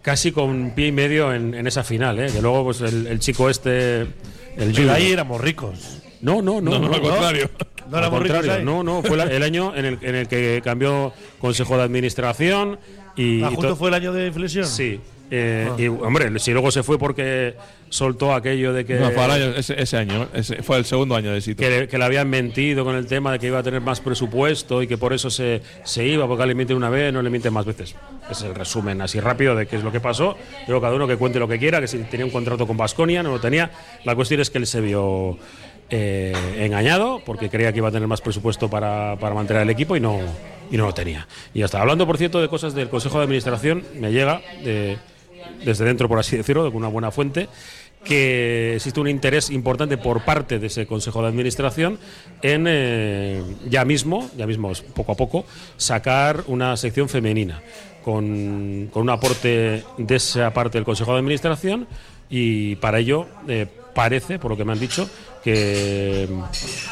[0.00, 2.30] casi con pie y medio en, en esa final, ¿eh?
[2.32, 4.02] que luego pues el, el chico este...
[4.02, 4.08] El
[4.56, 6.00] Pero Junior- ahí éramos ricos.
[6.22, 7.50] no, no, no, No, no, al contrario.
[7.88, 8.64] No Al éramos ricos contrario, ahí.
[8.64, 12.78] no, no, fue la- el año en el, en el que cambió Consejo de Administración
[13.16, 13.42] y...
[13.42, 14.66] Ah, justo to- fue el año de inflexión.
[14.66, 15.00] Sí.
[15.30, 15.74] eh, Ah.
[15.80, 17.54] Y hombre, si luego se fue porque
[17.90, 21.32] soltó aquello de que, No, fue año- ese, ese año, ese- fue el segundo año
[21.32, 21.62] de Sito.
[21.62, 24.00] que, le, que le habían mentido con el tema de que iba a tener más
[24.00, 27.28] presupuesto y que por eso se, se iba, porque le mienten una vez, no le
[27.30, 27.94] mienten más veces.
[28.30, 30.36] Es el resumen así rápido de qué es lo que pasó.
[30.66, 33.22] Luego cada uno que cuente lo que quiera, que si tenía un contrato con Basconia,
[33.22, 33.70] no lo tenía.
[34.04, 35.38] La cuestión es que él se vio
[35.90, 39.96] eh, engañado porque creía que iba a tener más presupuesto para, para mantener el equipo
[39.96, 40.18] y no,
[40.70, 41.26] y no lo tenía.
[41.54, 44.98] Y hasta hablando, por cierto, de cosas del Consejo de Administración, me llega de-
[45.64, 47.48] desde dentro, por así decirlo, de una buena fuente,
[48.04, 51.98] que existe un interés importante por parte de ese Consejo de Administración
[52.42, 55.46] en eh, ya mismo, ya mismo poco a poco,
[55.78, 57.60] sacar una sección femenina
[58.04, 61.88] con, con un aporte de esa parte del Consejo de Administración
[62.30, 65.10] y para ello eh, parece, por lo que me han dicho,
[65.42, 66.28] que,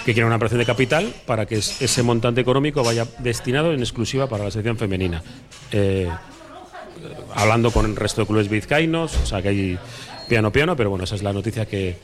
[0.05, 3.81] que quieren una ampliación de capital para que es- ese montante económico vaya destinado en
[3.81, 5.23] exclusiva para la sección femenina.
[5.73, 6.09] Eh,
[7.35, 9.79] hablando con el resto de clubes vizcaínos, o sea que hay
[10.29, 11.97] piano piano, pero bueno, esa es la noticia que,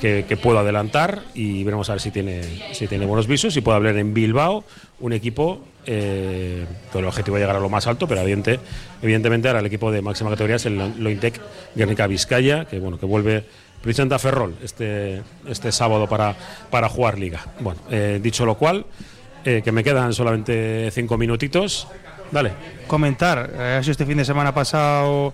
[0.00, 2.42] que- puedo adelantar y veremos a ver si tiene,
[2.72, 4.64] si tiene buenos visos y puede hablar en Bilbao,
[5.00, 8.58] un equipo eh, con el objetivo de llegar a lo más alto, pero evidente,
[9.02, 11.40] evidentemente ahora el equipo de máxima categoría es el Lointec
[11.74, 13.44] Guernica Vizcaya, que bueno, que vuelve
[13.86, 16.34] precisamente a Ferrol este, este sábado para,
[16.70, 17.44] para jugar liga.
[17.60, 18.84] Bueno, eh, dicho lo cual,
[19.44, 21.88] eh, que me quedan solamente cinco minutitos.
[22.30, 22.52] Dale.
[22.86, 25.32] Comentar, eh, ha sido este fin de semana pasado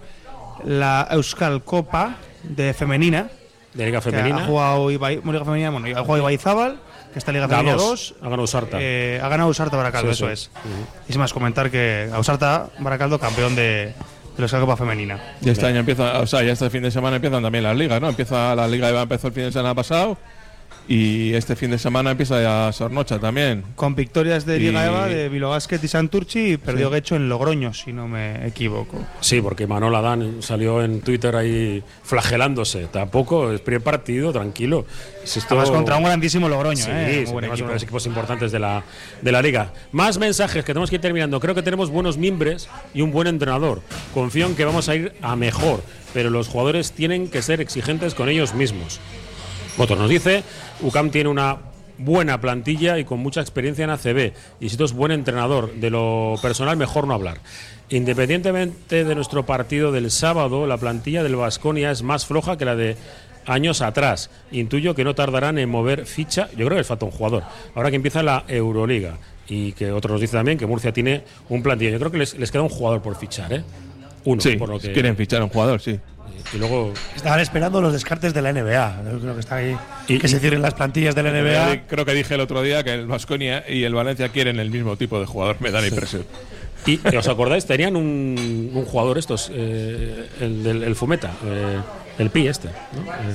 [0.64, 3.28] la Euskal Copa de femenina.
[3.74, 4.42] De Liga que Femenina.
[4.42, 6.78] Ha jugado Ibai, Liga Femenina, bueno, ha jugado Ibaizábal,
[7.12, 8.14] que está Liga Femenina dos.
[8.20, 8.20] 2.
[8.20, 8.76] Ha ganado Sarta.
[8.80, 10.32] Eh, ha ganado Usarta Baracaldo, Sí, eso sí.
[10.32, 10.50] es.
[11.08, 13.94] Y sin más, comentar que Ausarta Baracaldo, campeón de,
[14.36, 15.18] de Euskal Copa Femenina.
[15.40, 18.00] Y este año empieza, o sea, ya este fin de semana empiezan también las ligas,
[18.00, 18.08] ¿no?
[18.08, 20.16] Empieza la Liga EVA empezó el fin de semana pasado
[20.88, 23.62] y este fin de semana empieza ya Sornocha también.
[23.76, 26.94] Con victorias de Liga Y- Eva, de Bilbao Basket y Santurchi, y perdió Sí.
[26.94, 28.98] Guecho en Logroño, si no me equivoco.
[29.20, 32.86] Sí, porque Manol Adán salió en Twitter ahí flagelándose.
[32.86, 34.84] Tampoco, es primer partido, tranquilo.
[35.24, 37.22] Si esto- Además contra un grandísimo Logroño, Sí, ¿eh?
[37.26, 37.64] Sí, buen además equipo.
[37.64, 38.82] uno de los equipos importantes de la,
[39.22, 39.72] de la liga.
[39.92, 41.38] Más mensajes que tenemos que ir terminando.
[41.40, 43.80] Creo que tenemos buenos miembros y un buen entrenador.
[44.12, 48.14] Confío en que vamos a ir a mejor, pero los jugadores tienen que ser exigentes
[48.14, 49.00] con ellos mismos.
[49.78, 50.42] Otro nos dice,
[50.82, 51.58] UCAM tiene una
[51.98, 54.32] buena plantilla y con mucha experiencia en ACB.
[54.60, 57.38] Y si tú es buen entrenador, de lo personal mejor no hablar.
[57.88, 62.76] Independientemente de nuestro partido del sábado, la plantilla del Vasconia es más floja que la
[62.76, 62.96] de
[63.46, 64.30] años atrás.
[64.50, 66.48] Intuyo que no tardarán en mover ficha.
[66.50, 67.42] Yo creo que les falta un jugador.
[67.74, 69.18] Ahora que empieza la Euroliga
[69.48, 71.90] y que otro nos dice también que Murcia tiene un plantilla.
[71.90, 73.62] Yo creo que les, les queda un jugador por fichar, ¿eh?
[74.24, 75.98] Uno, Sí, por lo que quieren fichar a un jugador, sí.
[76.54, 79.02] Y luego Estaban esperando los descartes de la NBA.
[79.10, 79.76] Yo creo que está ahí.
[80.08, 81.86] Y- que se cierren las plantillas de la NBA.
[81.88, 84.96] Creo que dije el otro día que el Vasconia y el Valencia quieren el mismo
[84.96, 86.24] tipo de jugador, me da la impresión.
[86.84, 87.64] Y ¿os acordáis?
[87.64, 91.78] Tenían un, un jugador estos, eh, el del el Fumeta, eh,
[92.18, 92.68] el Pi este.
[92.68, 93.02] ¿no?
[93.12, 93.34] Eh,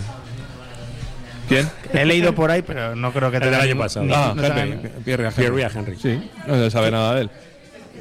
[1.47, 1.69] ¿Quién?
[1.93, 4.05] He leído por ahí, pero no creo que El del tenga año pasado.
[4.13, 4.89] Ah, no Pierre Henry.
[5.03, 5.95] Pierre Henry.
[5.97, 7.29] Sí, no se sabe nada de él.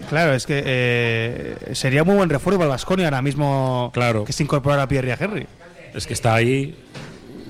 [0.08, 4.24] Claro, es que eh, sería muy buen refuerzo para el Vasconia ahora mismo Claro.
[4.24, 5.46] que se incorporara a Pierre y a Henry.
[5.94, 6.76] Es que está ahí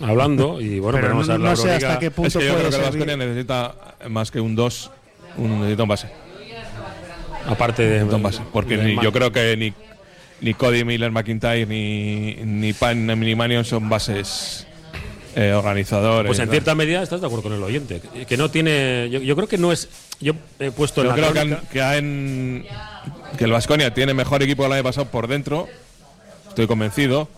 [0.02, 2.80] hablando y bueno, Pero no- no sé hasta qué punto Es que yo puede creo
[2.80, 2.86] que.
[2.86, 3.74] Vasconia necesita
[4.08, 4.90] más que un 2,
[5.38, 6.08] un, necesita un base.
[7.48, 8.40] Aparte de un base.
[8.52, 9.72] Porque de ni- yo creo que ni,
[10.40, 14.66] ni Cody Miller McIntyre ni, ni Pan ni Manion son bases
[15.36, 16.28] eh, organizadores.
[16.28, 19.08] Pues en cierta medida estás de acuerdo con el oyente, que- que no tiene.
[19.10, 19.88] Yo, yo creo que no es.
[20.20, 22.64] Yo he puesto en Yo la creo que, han- que, han-
[23.36, 25.68] que el Vasconia tiene mejor equipo que el año pasado por dentro.
[26.48, 27.28] Estoy convencido.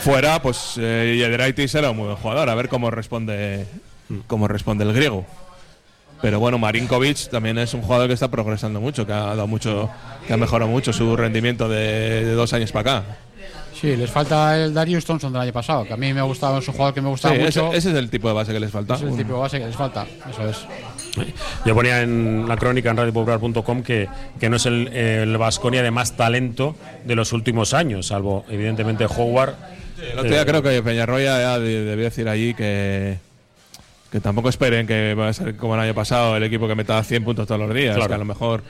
[0.00, 2.48] Fuera, pues eh, Yedraitis era un muy buen jugador.
[2.50, 3.66] A ver cómo responde,
[4.26, 5.24] cómo responde el griego.
[6.22, 9.90] Pero bueno, Marinkovic también es un jugador que está progresando mucho, que ha dado mucho,
[10.26, 13.16] que ha mejorado mucho su rendimiento de, de dos años para acá.
[13.78, 16.66] Sí, les falta el Darius Thompson del año pasado, que a mí me gustaba, es
[16.66, 17.76] un jugador que me gustaba Sí, ese, mucho.
[17.76, 18.94] ese es el tipo de base que les falta.
[18.94, 20.56] Ese es el tipo de base que les falta, eso es.
[21.64, 24.08] Yo ponía en la crónica en radiopopular.com que,
[24.38, 29.06] que no es el, el Vasconia de más talento de los últimos años, salvo evidentemente
[29.06, 29.54] Howard.
[30.12, 33.18] El otro día Eh, creo que Peñarroya ya de- debió decir allí que,
[34.12, 37.02] que tampoco esperen que va a ser como el año pasado el equipo que meta
[37.02, 37.94] 100 puntos todos los días.
[37.96, 38.08] Claro.
[38.08, 38.62] Que a lo mejor.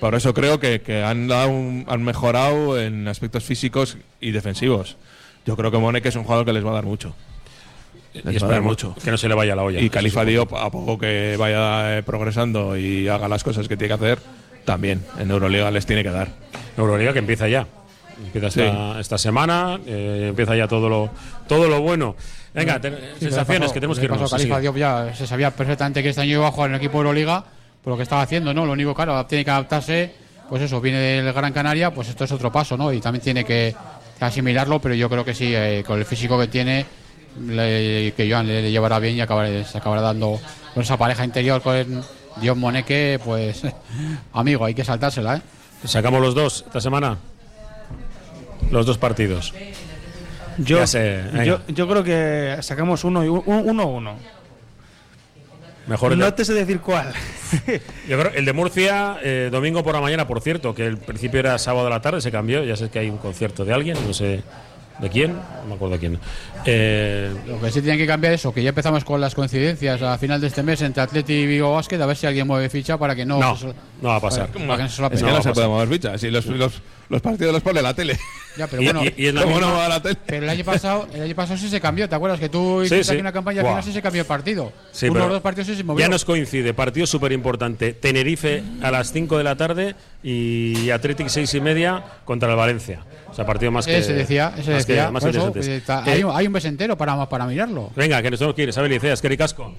[0.00, 4.96] Por eso creo que, que han, dado un- han mejorado en aspectos físicos y defensivos.
[5.46, 7.14] Yo creo que Monek es un jugador que les va a dar mucho.
[8.14, 8.94] Y esperemos mucho.
[9.02, 9.80] que no se le vaya la olla.
[9.80, 13.88] Y Califa Diop, a poco que vaya eh, progresando y haga las cosas que tiene
[13.96, 14.18] que hacer,
[14.64, 16.28] también en Euroliga les tiene que dar.
[16.76, 17.66] Euroliga que empieza ya.
[18.24, 21.10] Empieza esta, esta semana, eh, empieza ya todo lo,
[21.48, 22.14] todo lo bueno.
[22.54, 22.90] Venga, Sí,
[23.20, 24.20] sensaciones pasó- que tenemos que irnos.
[24.20, 24.60] pasó Califa.
[24.60, 27.42] Diop ya se sabía perfectamente que este año iba a jugar en el equipo Euroliga
[27.82, 28.64] por lo que estaba haciendo, ¿no?
[28.66, 30.12] Lo único, claro, tiene que adaptarse,
[30.48, 32.92] pues eso, viene del Gran Canaria, pues esto es otro paso, ¿no?
[32.92, 33.74] Y también tiene que
[34.20, 36.86] asimilarlo, pero yo creo que sí, eh, con el físico que tiene,
[37.40, 40.40] le- que Joan le, le llevará bien y acabará- se acabará dando
[40.74, 42.02] con esa pareja interior con
[42.40, 43.62] Dios Moneque, pues
[44.32, 45.42] amigo, hay que saltársela, ¿eh?
[45.84, 47.16] Sacamos los dos esta semana.
[48.70, 49.52] Los dos partidos.
[50.58, 54.16] Yo, sé, yo, yo creo que sacamos uno y un- uno uno.
[55.86, 57.12] Mejor no te sé decir cuál.
[58.08, 61.40] Yo creo el de Murcia, eh, domingo por la mañana, por cierto, que el principio
[61.40, 62.62] era sábado a la tarde, se cambió.
[62.64, 64.42] Ya sé que hay un concierto de alguien, no sé
[65.02, 66.18] de quién, no me acuerdo de quién.
[66.64, 70.00] Eh, Lo que sí tiene que cambiar es eso, que ya empezamos con las coincidencias
[70.00, 72.68] a final de este mes entre Atleti y Vigo Basket, a ver si alguien mueve
[72.70, 73.38] ficha para que no...
[73.40, 74.46] No, se- no va a pasar.
[74.48, 75.02] para- para que no se.
[75.14, 76.20] Es que no, se puede mover fichas.
[76.20, 78.18] Si los, los, los partidos los pone la tele.
[78.56, 80.16] Ya, pero Y- bueno, y- y es la ¿Cómo misma- no va a la tele?
[80.26, 82.38] pero el año pasado, el año pasado sí se cambió, ¿te acuerdas?
[82.38, 83.10] Que tú Sí, hiciste sí.
[83.12, 84.72] aquí una campaña y al final sí se cambió el partido.
[84.92, 86.04] Sí, Uno o dos partidos sí se movió.
[86.04, 87.92] Ya nos coincide, partido súper importante.
[87.94, 93.00] Tenerife a las 5 de la tarde y Athletic 6 y media contra el Valencia.
[93.32, 93.96] O sea, partido más que.
[93.98, 95.10] Ese decía, ese más que- decía.
[95.10, 97.90] más por eso, eh, está- Eh, hay, un- hay un mes entero para, para mirarlo.
[97.96, 99.74] venga, que nosotros quieres, Abel Iceas, que casco.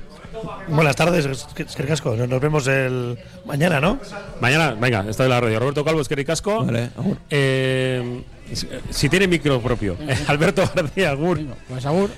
[0.68, 2.16] Buenas tardes, Esquer Casco.
[2.16, 4.00] Nos vemos el mañana, ¿no?
[4.42, 5.60] Mañana, venga, está en la radio.
[5.60, 6.66] Roberto Calvo, Esqueri Casco.
[6.66, 6.90] Vale.
[7.30, 8.22] Eh,
[8.52, 9.98] si- si tiene micro propio.
[10.28, 11.40] Alberto García Agur.
[11.70, 12.10] Pues Agur,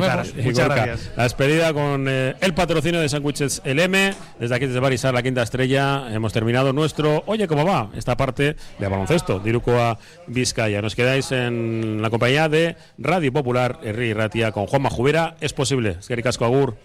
[0.00, 0.32] vemos.
[0.36, 1.10] Y Muchas gracias.
[1.16, 4.14] La despedida con eh, el patrocinio de Sándwiches El M.
[4.38, 7.90] Desde aquí, desde Barisar, la quinta estrella, hemos terminado nuestro Oye, ¿cómo va?
[7.96, 10.80] Esta parte de baloncesto, de Irukoa Vizcaya.
[10.82, 15.36] Nos quedáis en la compañía de Radio Popular, Herri y Ratia, con Juanma Jubera.
[15.40, 15.96] Es posible.
[16.00, 16.14] Es que
[16.44, 16.76] Agur.